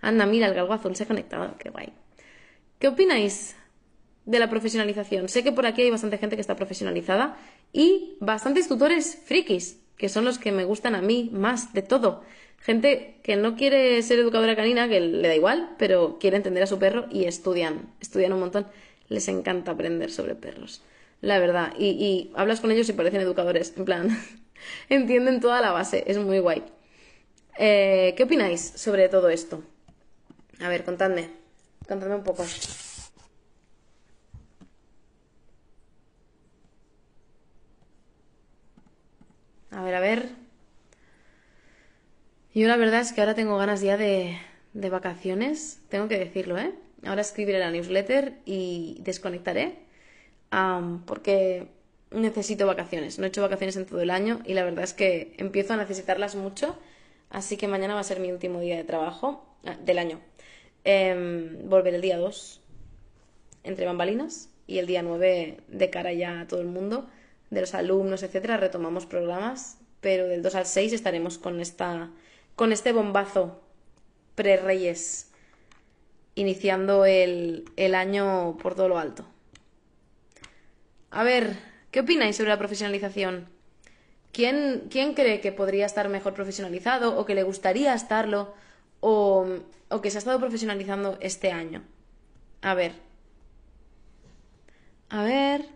Anda, 0.00 0.26
mira, 0.26 0.48
el 0.48 0.58
azul 0.58 0.96
se 0.96 1.04
ha 1.04 1.06
conectado, 1.06 1.54
qué 1.58 1.70
guay. 1.70 1.92
¿Qué 2.80 2.88
opináis 2.88 3.54
de 4.24 4.40
la 4.40 4.50
profesionalización? 4.50 5.28
Sé 5.28 5.44
que 5.44 5.52
por 5.52 5.66
aquí 5.66 5.82
hay 5.82 5.90
bastante 5.90 6.18
gente 6.18 6.36
que 6.36 6.40
está 6.40 6.56
profesionalizada 6.56 7.36
y 7.72 8.16
bastantes 8.20 8.66
tutores 8.66 9.20
frikis, 9.24 9.78
que 9.96 10.08
son 10.08 10.24
los 10.24 10.38
que 10.38 10.50
me 10.50 10.64
gustan 10.64 10.96
a 10.96 11.02
mí 11.02 11.30
más 11.32 11.72
de 11.72 11.82
todo. 11.82 12.24
Gente 12.58 13.20
que 13.22 13.36
no 13.36 13.54
quiere 13.54 14.02
ser 14.02 14.18
educadora 14.18 14.56
canina, 14.56 14.88
que 14.88 15.00
le 15.00 15.28
da 15.28 15.36
igual, 15.36 15.76
pero 15.78 16.18
quiere 16.18 16.36
entender 16.36 16.64
a 16.64 16.66
su 16.66 16.80
perro 16.80 17.06
y 17.10 17.26
estudian, 17.26 17.92
estudian 18.00 18.32
un 18.32 18.40
montón. 18.40 18.66
Les 19.08 19.28
encanta 19.28 19.70
aprender 19.70 20.10
sobre 20.10 20.34
perros 20.34 20.82
la 21.22 21.38
verdad. 21.38 21.72
Y, 21.78 22.30
hablas 22.34 22.60
con 22.60 22.70
ellos 22.70 22.88
y 22.88 22.92
parecen 22.92 23.20
educadores, 23.22 23.72
en 23.76 23.84
plan, 23.86 24.18
entienden 24.90 25.40
toda 25.40 25.62
la 25.62 25.72
base, 25.72 26.04
es 26.06 26.18
muy 26.18 26.40
guay. 26.40 26.62
Eh, 27.58 28.14
¿Qué 28.16 28.22
opináis 28.24 28.60
sobre 28.76 29.08
todo 29.08 29.28
esto? 29.28 29.62
A 30.60 30.68
ver, 30.68 30.84
contadme, 30.84 31.30
contadme 31.88 32.16
un 32.16 32.24
poco. 32.24 32.44
A 39.70 39.82
ver, 39.82 39.94
a 39.94 40.00
ver. 40.00 40.28
Yo 42.54 42.68
la 42.68 42.76
verdad 42.76 43.00
es 43.00 43.12
que 43.12 43.20
ahora 43.20 43.34
tengo 43.34 43.56
ganas 43.56 43.80
ya 43.80 43.96
de, 43.96 44.36
de 44.74 44.90
vacaciones, 44.90 45.80
tengo 45.88 46.08
que 46.08 46.18
decirlo, 46.18 46.58
¿eh? 46.58 46.72
Ahora 47.04 47.22
escribiré 47.22 47.58
la 47.58 47.70
newsletter 47.70 48.34
y 48.44 48.98
desconectaré 49.00 49.78
porque 51.06 51.68
necesito 52.10 52.66
vacaciones. 52.66 53.18
No 53.18 53.24
he 53.24 53.28
hecho 53.28 53.42
vacaciones 53.42 53.76
en 53.76 53.86
todo 53.86 54.00
el 54.00 54.10
año 54.10 54.40
y 54.44 54.54
la 54.54 54.64
verdad 54.64 54.84
es 54.84 54.92
que 54.92 55.34
empiezo 55.38 55.72
a 55.72 55.76
necesitarlas 55.76 56.34
mucho. 56.34 56.76
Así 57.32 57.56
que 57.56 57.66
mañana 57.66 57.94
va 57.94 58.00
a 58.00 58.04
ser 58.04 58.20
mi 58.20 58.30
último 58.30 58.60
día 58.60 58.76
de 58.76 58.84
trabajo 58.84 59.42
ah, 59.64 59.76
del 59.82 59.98
año. 59.98 60.20
Eh, 60.84 61.56
volveré 61.64 61.96
el 61.96 62.02
día 62.02 62.18
2 62.18 62.60
entre 63.64 63.86
bambalinas 63.86 64.50
y 64.66 64.78
el 64.78 64.86
día 64.86 65.02
9 65.02 65.56
de 65.66 65.90
cara 65.90 66.12
ya 66.12 66.42
a 66.42 66.46
todo 66.46 66.60
el 66.60 66.66
mundo, 66.66 67.08
de 67.48 67.62
los 67.62 67.74
alumnos, 67.74 68.22
etcétera, 68.22 68.58
retomamos 68.58 69.06
programas, 69.06 69.78
pero 70.02 70.28
del 70.28 70.42
2 70.42 70.54
al 70.54 70.66
6 70.66 70.92
estaremos 70.92 71.38
con 71.38 71.60
esta 71.60 72.10
con 72.54 72.70
este 72.70 72.92
bombazo 72.92 73.62
pre-Reyes 74.34 75.30
iniciando 76.34 77.06
el, 77.06 77.64
el 77.76 77.94
año 77.94 78.58
por 78.62 78.74
todo 78.74 78.88
lo 78.88 78.98
alto. 78.98 79.24
A 81.10 81.24
ver, 81.24 81.56
¿qué 81.90 82.00
opináis 82.00 82.36
sobre 82.36 82.50
la 82.50 82.58
profesionalización? 82.58 83.48
¿Quién, 84.32 84.88
¿Quién, 84.90 85.14
cree 85.14 85.40
que 85.40 85.52
podría 85.52 85.86
estar 85.86 86.08
mejor 86.08 86.32
profesionalizado 86.34 87.18
o 87.18 87.26
que 87.26 87.34
le 87.34 87.42
gustaría 87.42 87.92
estarlo 87.94 88.54
o, 89.00 89.46
o 89.90 90.00
que 90.00 90.10
se 90.10 90.18
ha 90.18 90.20
estado 90.20 90.40
profesionalizando 90.40 91.18
este 91.20 91.52
año? 91.52 91.82
A 92.62 92.74
ver. 92.74 92.92
A 95.10 95.22
ver. 95.22 95.66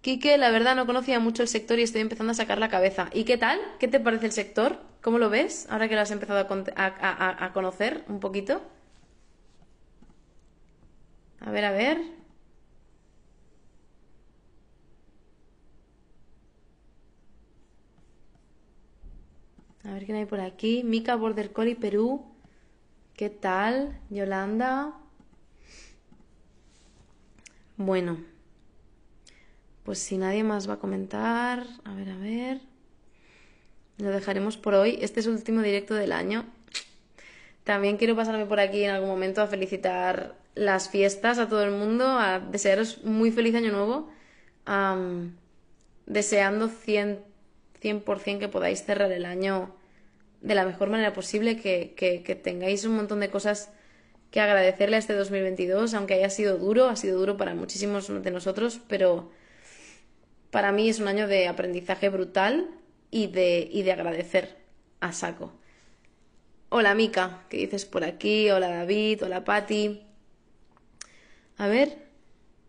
Quique, 0.00 0.38
la 0.38 0.50
verdad 0.50 0.76
no 0.76 0.86
conocía 0.86 1.20
mucho 1.20 1.42
el 1.42 1.48
sector 1.48 1.78
y 1.78 1.82
estoy 1.82 2.00
empezando 2.00 2.32
a 2.32 2.34
sacar 2.34 2.58
la 2.58 2.68
cabeza. 2.68 3.10
¿Y 3.12 3.24
qué 3.24 3.38
tal? 3.38 3.60
¿Qué 3.78 3.88
te 3.88 4.00
parece 4.00 4.26
el 4.26 4.32
sector? 4.32 4.78
¿Cómo 5.00 5.18
lo 5.18 5.30
ves 5.30 5.66
ahora 5.70 5.88
que 5.88 5.94
lo 5.94 6.00
has 6.00 6.10
empezado 6.10 6.46
a, 6.76 7.44
a 7.44 7.52
conocer 7.52 8.04
un 8.08 8.18
poquito? 8.20 8.62
A 11.40 11.50
ver, 11.50 11.64
a 11.64 11.70
ver. 11.70 11.98
A 19.86 19.92
ver 19.92 20.04
quién 20.04 20.18
hay 20.18 20.26
por 20.26 20.40
aquí. 20.40 20.82
Mica 20.84 21.14
Border 21.14 21.52
Collie 21.52 21.76
Perú. 21.76 22.24
¿Qué 23.14 23.30
tal? 23.30 24.00
Yolanda. 24.10 24.94
Bueno. 27.76 28.18
Pues 29.84 30.00
si 30.00 30.18
nadie 30.18 30.42
más 30.42 30.68
va 30.68 30.74
a 30.74 30.78
comentar. 30.78 31.64
A 31.84 31.94
ver, 31.94 32.10
a 32.10 32.16
ver. 32.16 32.60
Lo 33.98 34.10
dejaremos 34.10 34.56
por 34.56 34.74
hoy. 34.74 34.98
Este 35.00 35.20
es 35.20 35.26
el 35.26 35.32
último 35.34 35.62
directo 35.62 35.94
del 35.94 36.12
año. 36.12 36.44
También 37.62 37.96
quiero 37.96 38.16
pasarme 38.16 38.46
por 38.46 38.60
aquí 38.60 38.82
en 38.82 38.90
algún 38.90 39.08
momento 39.08 39.40
a 39.40 39.46
felicitar 39.46 40.36
las 40.54 40.88
fiestas 40.88 41.38
a 41.38 41.48
todo 41.48 41.62
el 41.62 41.72
mundo, 41.72 42.06
a 42.06 42.40
desearos 42.40 43.04
muy 43.04 43.30
feliz 43.30 43.54
año 43.54 43.72
nuevo, 43.72 44.10
deseando 46.06 46.68
100%, 46.68 47.18
100 47.94 48.38
que 48.40 48.48
podáis 48.48 48.84
cerrar 48.84 49.12
el 49.12 49.24
año 49.24 49.74
de 50.40 50.54
la 50.54 50.64
mejor 50.64 50.90
manera 50.90 51.12
posible, 51.12 51.56
que, 51.60 51.94
que, 51.96 52.34
tengáis 52.34 52.84
un 52.84 52.96
montón 52.96 53.20
de 53.20 53.30
cosas 53.30 53.70
que 54.30 54.40
agradecerle 54.40 54.96
a 54.96 54.98
este 54.98 55.14
2022, 55.14 55.94
aunque 55.94 56.14
haya 56.14 56.30
sido 56.30 56.58
duro, 56.58 56.88
ha 56.88 56.96
sido 56.96 57.18
duro 57.18 57.36
para 57.36 57.54
muchísimos 57.54 58.08
de 58.08 58.30
nosotros, 58.30 58.80
pero 58.88 59.30
para 60.50 60.72
mí 60.72 60.88
es 60.88 60.98
un 60.98 61.08
año 61.08 61.28
de 61.28 61.48
aprendizaje 61.48 62.08
brutal 62.08 62.68
y 63.10 63.28
de, 63.28 63.68
y 63.70 63.82
de 63.82 63.92
agradecer 63.92 64.56
a 65.00 65.12
saco. 65.12 65.52
Hola 66.68 66.94
Mica, 66.94 67.44
¿qué 67.48 67.58
dices 67.58 67.84
por 67.84 68.02
aquí? 68.02 68.50
Hola 68.50 68.68
David, 68.68 69.22
hola 69.22 69.44
Patti. 69.44 70.02
A 71.56 71.68
ver, 71.68 71.96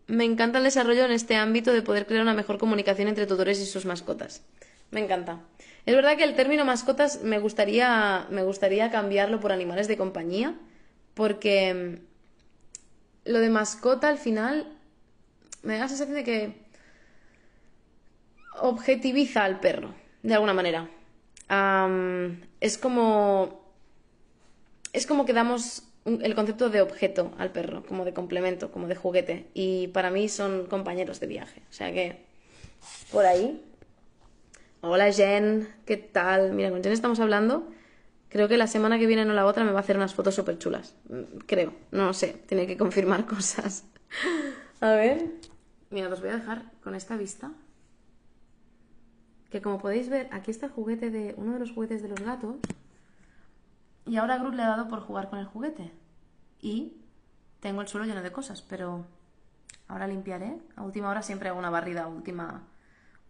me 0.06 0.24
encanta 0.24 0.58
el 0.58 0.64
desarrollo 0.64 1.04
en 1.04 1.10
este 1.12 1.34
ámbito 1.34 1.72
de 1.72 1.82
poder 1.82 2.06
crear 2.06 2.22
una 2.22 2.34
mejor 2.34 2.58
comunicación 2.58 3.08
entre 3.08 3.26
tutores 3.26 3.60
y 3.60 3.66
sus 3.66 3.84
mascotas. 3.84 4.42
Me 4.90 5.00
encanta. 5.00 5.40
Es 5.86 5.94
verdad 5.94 6.16
que 6.16 6.24
el 6.24 6.34
término 6.34 6.64
mascotas 6.64 7.22
me 7.22 7.38
gustaría, 7.38 8.26
me 8.30 8.42
gustaría 8.42 8.90
cambiarlo 8.90 9.40
por 9.40 9.52
animales 9.52 9.88
de 9.88 9.96
compañía, 9.96 10.54
porque 11.14 11.74
mm, 13.24 13.30
lo 13.30 13.40
de 13.40 13.50
mascota 13.50 14.08
al 14.08 14.18
final 14.18 14.72
me 15.62 15.74
da 15.74 15.80
la 15.80 15.88
sensación 15.88 16.16
de 16.16 16.24
que 16.24 16.68
objetiviza 18.60 19.44
al 19.44 19.60
perro, 19.60 19.94
de 20.22 20.34
alguna 20.34 20.54
manera. 20.54 20.88
es 22.60 22.78
como. 22.78 23.66
Es 24.92 25.06
como 25.06 25.26
que 25.26 25.32
damos 25.34 25.84
el 26.04 26.34
concepto 26.34 26.70
de 26.70 26.80
objeto 26.80 27.32
al 27.38 27.52
perro, 27.52 27.84
como 27.84 28.04
de 28.04 28.14
complemento, 28.14 28.72
como 28.72 28.88
de 28.88 28.94
juguete. 28.94 29.46
Y 29.54 29.88
para 29.88 30.10
mí 30.10 30.28
son 30.28 30.66
compañeros 30.66 31.20
de 31.20 31.26
viaje. 31.26 31.62
O 31.70 31.72
sea 31.72 31.92
que, 31.92 32.24
por 33.12 33.26
ahí. 33.26 33.62
Hola 34.80 35.10
Jen, 35.12 35.68
¿qué 35.86 35.96
tal? 35.96 36.52
Mira, 36.52 36.70
con 36.70 36.82
Jen 36.82 36.92
estamos 36.92 37.18
hablando. 37.18 37.68
Creo 38.28 38.46
que 38.46 38.56
la 38.56 38.68
semana 38.68 38.98
que 38.98 39.06
viene 39.06 39.22
o 39.22 39.34
la 39.34 39.44
otra 39.44 39.64
me 39.64 39.72
va 39.72 39.78
a 39.78 39.80
hacer 39.80 39.96
unas 39.96 40.14
fotos 40.14 40.36
súper 40.36 40.56
chulas. 40.58 40.94
Creo, 41.46 41.72
no 41.90 42.12
sé, 42.14 42.44
tiene 42.46 42.66
que 42.68 42.76
confirmar 42.76 43.26
cosas. 43.26 43.84
a 44.80 44.92
ver. 44.92 45.32
Mira, 45.90 46.08
os 46.08 46.20
voy 46.20 46.30
a 46.30 46.36
dejar 46.36 46.70
con 46.82 46.94
esta 46.94 47.16
vista. 47.16 47.50
Que 49.50 49.60
como 49.60 49.80
podéis 49.80 50.10
ver, 50.10 50.28
aquí 50.30 50.52
está 50.52 50.66
el 50.66 50.72
juguete 50.72 51.10
de. 51.10 51.34
uno 51.36 51.54
de 51.54 51.58
los 51.58 51.72
juguetes 51.72 52.00
de 52.02 52.08
los 52.08 52.20
gatos. 52.20 52.56
Y 54.06 54.16
ahora 54.16 54.38
Groot 54.38 54.54
le 54.54 54.62
ha 54.62 54.68
dado 54.68 54.88
por 54.88 55.00
jugar 55.00 55.28
con 55.28 55.40
el 55.40 55.46
juguete. 55.46 55.90
Y 56.60 56.98
tengo 57.58 57.80
el 57.80 57.88
suelo 57.88 58.06
lleno 58.06 58.22
de 58.22 58.30
cosas, 58.30 58.62
pero 58.62 59.06
ahora 59.88 60.06
limpiaré. 60.06 60.56
A 60.76 60.82
última 60.82 61.10
hora 61.10 61.22
siempre 61.22 61.48
hago 61.48 61.58
una 61.58 61.70
barrida 61.70 62.06
última, 62.06 62.62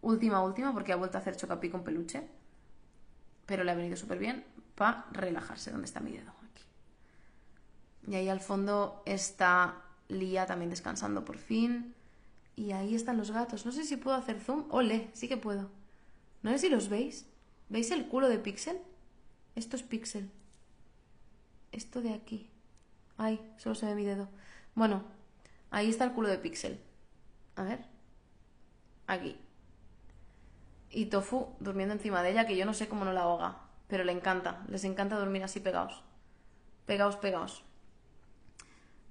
última, 0.01 0.43
última, 0.43 0.73
porque 0.73 0.93
ha 0.93 0.95
vuelto 0.95 1.17
a 1.17 1.21
hacer 1.21 1.35
chocapí 1.35 1.69
con 1.69 1.83
peluche. 1.83 2.27
Pero 3.45 3.63
le 3.63 3.71
ha 3.71 3.75
venido 3.75 3.95
súper 3.95 4.19
bien 4.19 4.45
para 4.75 5.05
relajarse. 5.11 5.71
¿Dónde 5.71 5.85
está 5.85 5.99
mi 5.99 6.11
dedo? 6.11 6.31
Aquí. 6.51 6.63
Y 8.07 8.15
ahí 8.15 8.29
al 8.29 8.39
fondo 8.39 9.03
está 9.05 9.81
Lía 10.07 10.45
también 10.45 10.69
descansando 10.69 11.25
por 11.25 11.37
fin. 11.37 11.95
Y 12.55 12.71
ahí 12.71 12.95
están 12.95 13.17
los 13.17 13.31
gatos. 13.31 13.65
No 13.65 13.71
sé 13.71 13.85
si 13.85 13.97
puedo 13.97 14.17
hacer 14.17 14.39
zoom. 14.39 14.65
Ole, 14.69 15.09
sí 15.13 15.27
que 15.27 15.37
puedo. 15.37 15.69
No 16.43 16.51
sé 16.51 16.59
si 16.59 16.69
los 16.69 16.89
veis. 16.89 17.25
¿Veis 17.69 17.91
el 17.91 18.07
culo 18.07 18.29
de 18.29 18.39
Pixel? 18.39 18.79
Esto 19.55 19.75
es 19.75 19.83
Pixel 19.83 20.29
esto 21.71 22.01
de 22.01 22.13
aquí. 22.13 22.49
Ay, 23.17 23.39
solo 23.57 23.75
se 23.75 23.85
ve 23.85 23.95
mi 23.95 24.05
dedo. 24.05 24.29
Bueno, 24.75 25.03
ahí 25.71 25.89
está 25.89 26.03
el 26.05 26.13
culo 26.13 26.29
de 26.29 26.37
Pixel. 26.37 26.79
A 27.55 27.63
ver. 27.63 27.85
Aquí. 29.07 29.37
Y 30.91 31.05
Tofu 31.05 31.47
durmiendo 31.59 31.93
encima 31.93 32.23
de 32.23 32.31
ella, 32.31 32.47
que 32.47 32.57
yo 32.57 32.65
no 32.65 32.73
sé 32.73 32.87
cómo 32.87 33.05
no 33.05 33.13
la 33.13 33.21
ahoga. 33.21 33.57
Pero 33.87 34.03
le 34.03 34.11
encanta. 34.11 34.63
Les 34.67 34.83
encanta 34.83 35.17
dormir 35.17 35.43
así 35.43 35.59
pegados. 35.59 36.03
Pegados, 36.85 37.15
pegados. 37.17 37.63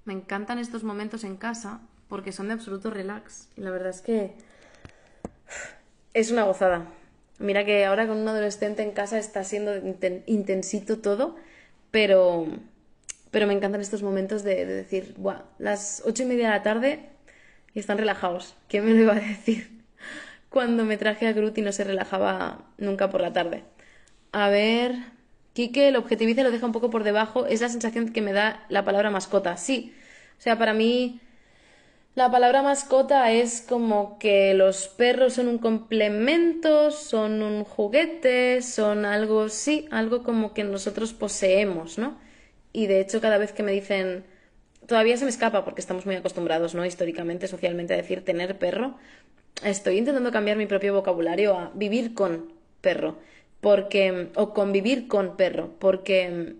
Me 0.05 0.13
encantan 0.13 0.59
estos 0.59 0.83
momentos 0.83 1.23
en 1.23 1.37
casa 1.37 1.81
porque 2.07 2.31
son 2.31 2.47
de 2.47 2.53
absoluto 2.53 2.89
relax. 2.89 3.49
Y 3.55 3.61
la 3.61 3.71
verdad 3.71 3.89
es 3.89 4.01
que 4.01 4.35
es 6.13 6.31
una 6.31 6.43
gozada. 6.43 6.87
Mira 7.37 7.65
que 7.65 7.85
ahora 7.85 8.07
con 8.07 8.17
un 8.17 8.27
adolescente 8.27 8.83
en 8.83 8.91
casa 8.91 9.17
está 9.17 9.43
siendo 9.43 9.75
intensito 10.25 10.99
todo 10.99 11.37
pero, 11.91 12.47
pero 13.31 13.47
me 13.47 13.53
encantan 13.53 13.81
estos 13.81 14.03
momentos 14.03 14.43
de, 14.43 14.65
decir, 14.65 15.15
Buah, 15.17 15.41
las 15.57 16.03
ocho 16.05 16.23
y 16.23 16.25
media 16.25 16.49
de 16.49 16.57
la 16.57 16.63
tarde 16.63 17.09
y 17.73 17.79
están 17.79 17.97
relajados. 17.97 18.55
¿Quién 18.67 18.85
me 18.85 18.93
lo 18.93 19.01
iba 19.01 19.13
a 19.13 19.19
decir? 19.19 19.78
Cuando 20.49 20.85
me 20.85 20.97
traje 20.97 21.27
a 21.27 21.33
Groot 21.33 21.57
y 21.57 21.61
no 21.61 21.71
se 21.71 21.83
relajaba 21.83 22.65
nunca 22.77 23.09
por 23.09 23.21
la 23.21 23.33
tarde. 23.33 23.63
A 24.31 24.49
ver, 24.49 24.95
Quique, 25.53 25.87
el 25.87 25.95
objetivice 25.95 26.43
lo 26.43 26.51
deja 26.51 26.65
un 26.65 26.71
poco 26.71 26.89
por 26.89 27.03
debajo. 27.03 27.45
Es 27.45 27.61
la 27.61 27.69
sensación 27.69 28.11
que 28.11 28.21
me 28.21 28.33
da 28.33 28.65
la 28.69 28.85
palabra 28.85 29.11
mascota. 29.11 29.57
Sí, 29.57 29.93
o 30.37 30.41
sea, 30.41 30.57
para 30.57 30.73
mí 30.73 31.19
la 32.15 32.31
palabra 32.31 32.61
mascota 32.61 33.31
es 33.31 33.61
como 33.61 34.19
que 34.19 34.53
los 34.53 34.87
perros 34.87 35.33
son 35.33 35.47
un 35.47 35.57
complemento, 35.57 36.91
son 36.91 37.41
un 37.43 37.63
juguete, 37.63 38.61
son 38.61 39.05
algo, 39.05 39.49
sí, 39.49 39.87
algo 39.91 40.23
como 40.23 40.53
que 40.53 40.63
nosotros 40.63 41.13
poseemos, 41.13 41.97
¿no? 41.97 42.17
Y 42.73 42.87
de 42.87 42.99
hecho 43.01 43.21
cada 43.21 43.37
vez 43.37 43.53
que 43.53 43.63
me 43.63 43.71
dicen, 43.71 44.25
todavía 44.87 45.17
se 45.17 45.25
me 45.25 45.29
escapa 45.29 45.63
porque 45.63 45.81
estamos 45.81 46.05
muy 46.05 46.15
acostumbrados, 46.15 46.75
¿no? 46.75 46.85
Históricamente, 46.85 47.47
socialmente 47.47 47.93
a 47.93 47.97
decir 47.97 48.25
tener 48.25 48.57
perro, 48.59 48.97
estoy 49.63 49.97
intentando 49.97 50.31
cambiar 50.31 50.57
mi 50.57 50.65
propio 50.65 50.93
vocabulario 50.93 51.57
a 51.57 51.71
vivir 51.73 52.13
con 52.13 52.53
perro, 52.81 53.17
porque, 53.61 54.29
o 54.35 54.53
convivir 54.53 55.07
con 55.07 55.35
perro, 55.37 55.71
porque, 55.79 56.55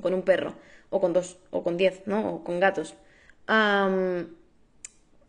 con 0.00 0.14
un 0.14 0.22
perro, 0.22 0.54
o 0.90 1.00
con 1.00 1.12
dos, 1.12 1.38
o 1.50 1.62
con 1.62 1.76
diez, 1.76 2.02
¿no? 2.06 2.34
O 2.34 2.44
con 2.44 2.60
gatos. 2.60 2.94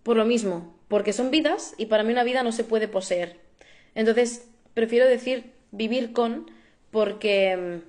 Por 0.03 0.17
lo 0.17 0.25
mismo, 0.25 0.75
porque 0.87 1.13
son 1.13 1.31
vidas 1.31 1.73
y 1.77 1.85
para 1.87 2.03
mí 2.03 2.11
una 2.11 2.23
vida 2.23 2.43
no 2.43 2.51
se 2.51 2.63
puede 2.63 2.87
poseer. 2.87 3.39
Entonces, 3.95 4.47
prefiero 4.73 5.07
decir 5.07 5.53
vivir 5.71 6.13
con 6.13 6.49
porque 6.91 7.81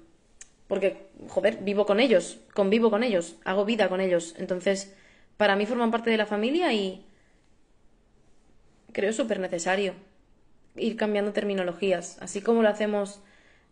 porque 0.69 1.09
joder, 1.29 1.59
vivo 1.63 1.85
con 1.85 2.01
ellos, 2.01 2.39
convivo 2.55 2.91
con 2.91 3.03
ellos, 3.03 3.37
hago 3.45 3.65
vida 3.65 3.89
con 3.89 4.01
ellos. 4.01 4.35
Entonces, 4.39 4.95
para 5.37 5.57
mí 5.57 5.67
forman 5.67 5.91
parte 5.91 6.11
de 6.11 6.17
la 6.17 6.27
familia 6.27 6.73
y 6.73 7.05
creo 8.93 9.13
súper 9.13 9.41
necesario 9.41 9.95
ir 10.77 10.97
cambiando 10.97 11.33
terminologías, 11.33 12.19
así 12.21 12.41
como 12.41 12.63
lo 12.63 12.69
hacemos 12.69 13.21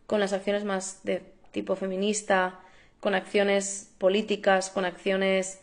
con 0.05 0.19
las 0.19 0.33
acciones 0.33 0.63
más 0.63 1.03
de 1.03 1.23
tipo 1.51 1.75
feminista, 1.75 2.59
con 2.99 3.15
acciones 3.15 3.91
políticas, 3.97 4.69
con 4.69 4.85
acciones 4.85 5.59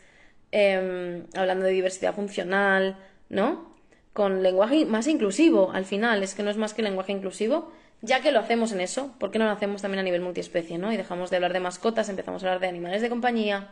em, 0.51 1.25
hablando 1.35 1.67
de 1.67 1.73
diversidad 1.73 2.15
funcional, 2.15 2.97
¿no? 3.29 3.77
Con 4.13 4.43
lenguaje 4.43 4.85
más 4.87 5.07
inclusivo, 5.07 5.71
al 5.73 5.85
final, 5.85 6.23
es 6.23 6.35
que 6.35 6.43
no 6.43 6.51
es 6.51 6.57
más 6.57 6.75
que 6.75 6.83
lenguaje 6.83 7.13
inclusivo, 7.13 7.73
ya 8.01 8.21
que 8.21 8.33
lo 8.33 8.41
hacemos 8.41 8.73
en 8.73 8.81
eso, 8.81 9.15
¿por 9.19 9.31
qué 9.31 9.39
no 9.39 9.45
lo 9.45 9.53
hacemos 9.53 9.83
también 9.83 10.01
a 10.01 10.03
nivel 10.03 10.21
multiespecie, 10.21 10.79
¿no? 10.79 10.93
Y 10.93 10.97
dejamos 10.97 11.31
de 11.31 11.37
hablar 11.37 11.53
de 11.53 11.61
mascotas, 11.61 12.09
empezamos 12.09 12.43
a 12.43 12.47
hablar 12.47 12.61
de 12.61 12.69
animales 12.69 13.03
de 13.03 13.09
compañía, 13.09 13.69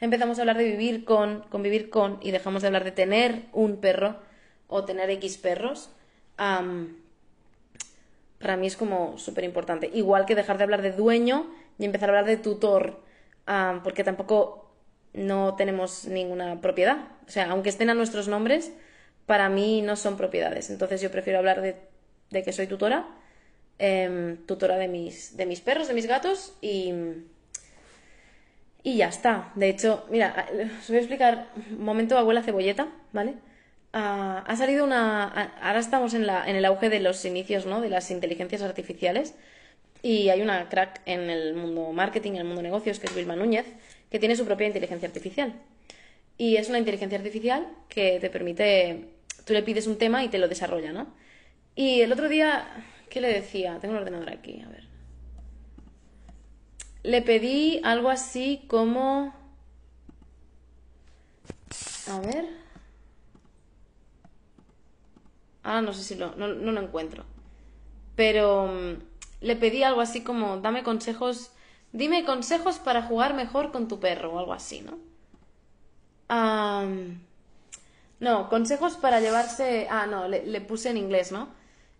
empezamos 0.00 0.38
a 0.38 0.42
hablar 0.42 0.58
de 0.58 0.64
vivir 0.64 1.04
con, 1.04 1.42
convivir 1.50 1.90
con, 1.90 2.18
y 2.20 2.30
dejamos 2.30 2.62
de 2.62 2.68
hablar 2.68 2.84
de 2.84 2.92
tener 2.92 3.42
un 3.52 3.78
perro 3.78 4.16
o 4.70 4.84
tener 4.84 5.10
X 5.10 5.36
perros. 5.38 5.90
para 8.38 8.56
mí 8.56 8.66
es 8.66 8.76
como 8.76 9.18
súper 9.18 9.44
importante. 9.44 9.90
Igual 9.92 10.24
que 10.26 10.34
dejar 10.34 10.56
de 10.56 10.64
hablar 10.64 10.82
de 10.82 10.92
dueño 10.92 11.50
y 11.78 11.84
empezar 11.84 12.08
a 12.08 12.12
hablar 12.12 12.26
de 12.26 12.38
tutor, 12.38 13.00
porque 13.84 14.04
tampoco 14.04 14.70
no 15.12 15.56
tenemos 15.56 16.06
ninguna 16.06 16.60
propiedad. 16.60 17.08
O 17.26 17.30
sea, 17.30 17.50
aunque 17.50 17.68
estén 17.68 17.90
a 17.90 17.94
nuestros 17.94 18.28
nombres, 18.28 18.72
para 19.26 19.48
mí 19.48 19.82
no 19.82 19.96
son 19.96 20.16
propiedades. 20.16 20.70
Entonces 20.70 21.00
yo 21.02 21.10
prefiero 21.10 21.38
hablar 21.38 21.60
de, 21.60 21.76
de 22.30 22.42
que 22.42 22.52
soy 22.52 22.66
tutora 22.66 23.06
Em, 23.82 24.36
tutora 24.44 24.76
de 24.76 24.88
mis, 24.88 25.38
de 25.38 25.46
mis 25.46 25.62
perros, 25.62 25.88
de 25.88 25.94
mis 25.94 26.06
gatos 26.06 26.52
y, 26.60 26.92
y 28.82 28.98
ya 28.98 29.08
está. 29.08 29.52
De 29.54 29.70
hecho, 29.70 30.04
mira, 30.10 30.46
os 30.82 30.88
voy 30.88 30.98
a 30.98 31.00
explicar 31.00 31.48
un 31.70 31.82
momento 31.82 32.18
abuela 32.18 32.42
cebolleta, 32.42 32.88
¿vale? 33.14 33.36
Ha 33.92 34.54
salido 34.56 34.84
una... 34.84 35.24
Ahora 35.60 35.80
estamos 35.80 36.14
en, 36.14 36.22
en 36.22 36.56
el 36.56 36.64
auge 36.64 36.88
de 36.90 37.00
los 37.00 37.24
inicios, 37.24 37.66
¿no? 37.66 37.80
De 37.80 37.88
las 37.88 38.10
inteligencias 38.10 38.62
artificiales 38.62 39.34
y 40.02 40.28
hay 40.30 40.40
una 40.40 40.68
crack 40.68 41.02
en 41.06 41.28
el 41.28 41.54
mundo 41.54 41.92
marketing, 41.92 42.32
en 42.32 42.38
el 42.38 42.44
mundo 42.44 42.62
negocios, 42.62 42.98
que 42.98 43.06
es 43.06 43.14
Vilma 43.14 43.36
Núñez, 43.36 43.66
que 44.10 44.18
tiene 44.18 44.36
su 44.36 44.46
propia 44.46 44.66
inteligencia 44.66 45.08
artificial. 45.08 45.54
Y 46.38 46.56
es 46.56 46.68
una 46.68 46.78
inteligencia 46.78 47.18
artificial 47.18 47.66
que 47.88 48.18
te 48.20 48.30
permite... 48.30 49.08
Tú 49.44 49.52
le 49.52 49.62
pides 49.62 49.86
un 49.86 49.98
tema 49.98 50.22
y 50.24 50.28
te 50.28 50.38
lo 50.38 50.48
desarrolla, 50.48 50.92
¿no? 50.92 51.08
Y 51.74 52.02
el 52.02 52.12
otro 52.12 52.28
día 52.28 52.66
¿Qué 53.10 53.20
le 53.20 53.28
decía? 53.28 53.78
Tengo 53.80 53.94
el 53.94 54.02
ordenador 54.02 54.30
aquí, 54.30 54.62
a 54.64 54.68
ver. 54.68 54.84
Le 57.02 57.22
pedí 57.22 57.80
algo 57.82 58.08
así 58.08 58.64
como... 58.68 59.34
A 62.08 62.20
ver. 62.20 62.46
Ah, 65.70 65.82
no 65.82 65.92
sé 65.92 66.02
si 66.02 66.14
lo... 66.14 66.34
No, 66.36 66.48
no 66.48 66.72
lo 66.72 66.80
encuentro. 66.80 67.24
Pero 68.16 68.66
mm, 68.66 69.02
le 69.40 69.56
pedí 69.56 69.82
algo 69.82 70.00
así 70.00 70.22
como, 70.22 70.58
dame 70.58 70.82
consejos... 70.82 71.52
Dime 71.92 72.24
consejos 72.24 72.78
para 72.78 73.02
jugar 73.02 73.34
mejor 73.34 73.72
con 73.72 73.88
tu 73.88 73.98
perro 73.98 74.32
o 74.32 74.38
algo 74.38 74.52
así, 74.52 74.80
¿no? 74.82 74.98
no, 78.20 78.48
consejos 78.48 78.96
para 78.96 79.20
llevarse... 79.20 79.88
Ah, 79.90 80.06
no, 80.06 80.28
le 80.28 80.60
puse 80.60 80.90
en 80.90 80.96
inglés, 80.96 81.32
¿no? 81.32 81.48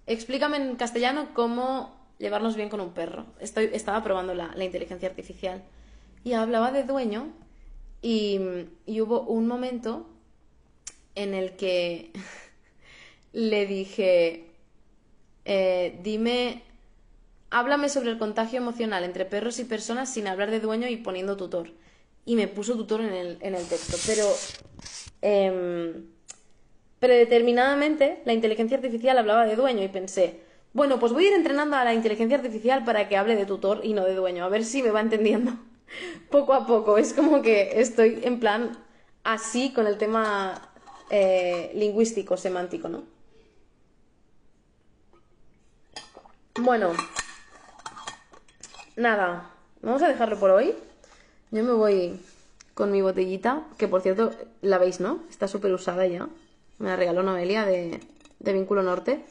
Explícame 0.07 0.57
en 0.57 0.77
castellano 0.77 1.29
cómo 1.35 2.01
llevarnos 2.21 2.55
bien 2.55 2.69
con 2.69 2.81
un 2.81 2.93
perro. 2.93 3.27
Estoy, 3.41 3.71
estaba 3.73 4.03
probando 4.05 4.35
la, 4.35 4.53
inteligencia 4.63 5.09
artificial 5.09 5.65
y 6.23 6.35
hablaba 6.35 6.71
de 6.71 6.85
dueño 6.85 7.33
y, 8.03 8.39
hubo 9.01 9.23
un 9.23 9.49
momento 9.49 10.07
en 11.15 11.35
el 11.35 11.57
que 11.57 12.13
le 13.33 13.67
dije, 13.67 14.47
eh, 15.45 15.99
dime, 16.03 16.63
háblame 17.51 17.89
sobre 17.89 18.11
el 18.11 18.19
contagio 18.19 18.59
emocional 18.59 19.05
entre 19.05 19.25
perros 19.25 19.59
y 19.59 19.65
personas 19.65 20.13
sin 20.13 20.27
hablar 20.27 20.51
de 20.51 20.61
dueño 20.61 20.89
y 20.89 20.97
poniendo 20.97 21.37
tutor. 21.37 21.71
Y 22.25 22.37
me 22.37 22.49
puso 22.49 22.77
tutor 22.77 23.01
en 23.01 23.13
el, 23.13 23.39
en 23.41 23.55
el 23.55 23.67
texto. 23.67 23.97
Pero 24.07 24.27
em, 25.23 26.07
Predeterminadamente, 27.01 28.21
la 28.27 28.35
inteligencia 28.35 28.77
artificial 28.77 29.17
hablaba 29.17 29.47
de 29.47 29.57
dueño 29.57 29.83
y 29.83 29.89
pensé, 29.89 30.41
bueno, 30.75 31.01
pues 31.01 31.15
voy 31.15 31.25
a 31.25 31.29
ir 31.29 31.35
entrenando 31.35 31.75
a 31.77 31.83
la 31.83 31.95
inteligencia 31.95 32.37
artificial 32.37 32.85
para 32.85 33.09
que 33.09 33.17
hable 33.17 33.37
de 33.37 33.47
tutor 33.47 33.81
y 33.83 33.95
no 33.95 34.05
de 34.05 34.15
dueño, 34.15 34.45
a 34.45 34.51
ver 34.51 34.65
si 34.65 34.83
me 34.83 34.91
va 34.91 35.01
entendiendo 35.01 35.53
poco 36.31 36.53
a 36.53 36.67
poco. 36.67 36.99
Es 36.99 37.15
como 37.15 37.41
que 37.41 37.81
estoy 37.81 38.21
en 38.23 38.39
plan 38.39 38.85
así 39.25 39.73
con 39.73 39.87
el 39.87 39.97
tema 39.97 40.71
eh, 41.09 41.73
lingüístico, 41.75 42.37
semántico, 42.37 42.91
¿no? 42.91 43.05
Bueno, 46.63 46.93
nada, 48.95 49.51
vamos 49.81 50.03
a 50.03 50.09
dejarlo 50.09 50.39
por 50.39 50.51
hoy. 50.51 50.75
Yo 51.51 51.65
me 51.65 51.73
voy 51.73 52.21
con 52.75 52.93
mi 52.93 53.01
botellita, 53.01 53.65
que 53.79 53.89
por 53.89 54.03
cierto, 54.03 54.33
la 54.61 54.77
veis, 54.77 55.01
¿no? 55.01 55.23
Está 55.31 55.49
súper 55.49 55.73
usada 55.73 56.07
ya. 56.07 56.29
Me 56.79 56.89
la 56.91 56.97
regaló 56.97 57.23
Noelia 57.23 57.65
de, 57.65 58.01
de 58.41 58.53
Vínculo 58.53 58.83
Norte 58.83 59.25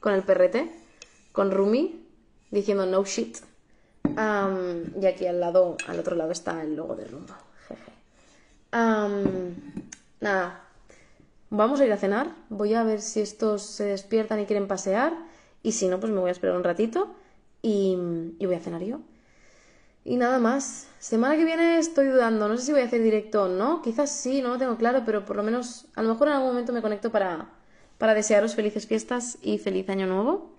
con 0.00 0.12
el 0.12 0.24
perrete, 0.24 0.70
con 1.32 1.52
Rumi, 1.52 2.06
diciendo 2.50 2.84
no 2.84 3.02
shit. 3.04 3.38
y 4.04 5.06
aquí 5.06 5.26
al 5.26 5.40
lado, 5.40 5.78
al 5.86 5.98
otro 5.98 6.16
lado 6.16 6.32
está 6.32 6.60
el 6.62 6.76
logo 6.76 6.96
de 6.96 7.06
Rumbo. 7.06 7.34
nada, 10.20 10.60
vamos 11.48 11.80
a 11.80 11.86
ir 11.86 11.92
a 11.92 11.96
cenar. 11.96 12.34
Voy 12.50 12.74
a 12.74 12.82
ver 12.82 13.00
si 13.00 13.22
estos 13.22 13.62
se 13.62 13.84
despiertan 13.84 14.40
y 14.40 14.44
quieren 14.44 14.68
pasear. 14.68 15.14
Y 15.64 15.72
si 15.72 15.88
no, 15.88 15.98
pues 15.98 16.12
me 16.12 16.20
voy 16.20 16.28
a 16.28 16.32
esperar 16.32 16.56
un 16.56 16.62
ratito 16.62 17.12
y, 17.60 17.98
y 18.38 18.46
voy 18.46 18.54
a 18.54 18.60
cenar 18.60 18.82
yo. 18.82 19.00
Y 20.04 20.16
nada 20.16 20.38
más. 20.38 20.86
Semana 21.00 21.36
que 21.36 21.44
viene 21.44 21.78
estoy 21.78 22.06
dudando. 22.06 22.46
No 22.46 22.56
sé 22.56 22.66
si 22.66 22.72
voy 22.72 22.82
a 22.82 22.84
hacer 22.84 23.02
directo 23.02 23.44
o 23.44 23.48
no. 23.48 23.82
Quizás 23.82 24.10
sí, 24.10 24.42
no 24.42 24.50
lo 24.50 24.58
tengo 24.58 24.76
claro, 24.76 25.02
pero 25.04 25.24
por 25.24 25.34
lo 25.34 25.42
menos, 25.42 25.86
a 25.96 26.02
lo 26.02 26.10
mejor 26.10 26.28
en 26.28 26.34
algún 26.34 26.50
momento 26.50 26.72
me 26.72 26.82
conecto 26.82 27.10
para, 27.10 27.48
para 27.98 28.14
desearos 28.14 28.54
felices 28.54 28.86
fiestas 28.86 29.38
y 29.42 29.58
feliz 29.58 29.88
año 29.88 30.06
nuevo. 30.06 30.52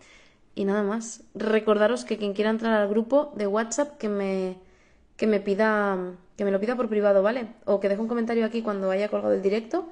Y 0.56 0.66
nada 0.66 0.84
más. 0.84 1.24
Recordaros 1.36 2.04
que 2.04 2.18
quien 2.18 2.34
quiera 2.34 2.50
entrar 2.50 2.74
al 2.74 2.90
grupo 2.90 3.32
de 3.38 3.48
WhatsApp 3.48 3.98
que 3.98 4.10
me, 4.10 4.58
que 5.16 5.28
me 5.28 5.40
pida 5.40 6.18
que 6.38 6.46
me 6.46 6.52
lo 6.52 6.60
pida 6.60 6.76
por 6.76 6.90
privado, 6.90 7.24
¿vale? 7.24 7.48
O 7.66 7.80
que 7.80 7.90
deje 7.90 8.02
un 8.02 8.08
comentario 8.08 8.46
aquí 8.46 8.62
cuando 8.62 8.92
haya 8.92 9.10
colgado 9.10 9.34
el 9.34 9.42
directo, 9.42 9.88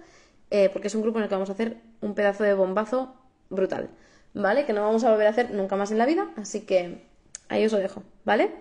eh, 0.52 0.69
porque 0.71 0.88
es 0.88 0.95
un 0.95 1.02
grupo 1.02 1.19
en 1.19 1.23
el 1.23 1.30
que 1.30 1.36
vamos 1.36 1.49
a 1.49 1.54
hacer 1.54 1.78
un 2.02 2.15
pedazo 2.15 2.43
de 2.43 2.54
bombazo 2.54 3.13
brutal, 3.49 3.89
¿vale? 4.34 4.65
Que 4.65 4.74
no 4.74 4.82
vamos 4.82 5.04
a 5.04 5.12
volver 5.12 5.28
a 5.28 5.32
hacer 5.32 5.52
nunca 5.52 5.76
más 5.76 5.91
en 5.91 5.98
la 5.98 6.06
vida, 6.06 6.30
así 6.38 6.62
que 6.62 7.04
ahí 7.50 7.65
os 7.65 7.72
lo 7.72 7.80
dejo, 7.80 8.04
¿vale? 8.26 8.52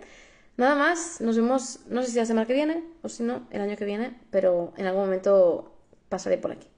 Nada 0.56 0.74
más, 0.74 1.20
nos 1.20 1.36
vemos, 1.36 1.80
no 1.88 2.02
sé 2.02 2.10
si 2.10 2.18
la 2.18 2.26
semana 2.26 2.46
que 2.46 2.52
viene 2.52 2.84
o 3.02 3.08
si 3.08 3.22
no, 3.22 3.46
el 3.50 3.62
año 3.62 3.76
que 3.76 3.84
viene, 3.84 4.18
pero 4.30 4.72
en 4.76 4.86
algún 4.86 5.04
momento 5.04 5.72
pasaré 6.08 6.36
por 6.38 6.52
aquí. 6.52 6.68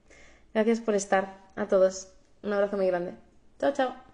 Gracias 0.53 0.79
por 0.79 0.95
estar 0.95 1.37
a 1.55 1.67
todos. 1.67 2.07
Un 2.41 2.53
abrazo 2.53 2.77
muy 2.77 2.87
grande. 2.87 3.15
Chao, 3.59 3.73
chao. 3.73 4.04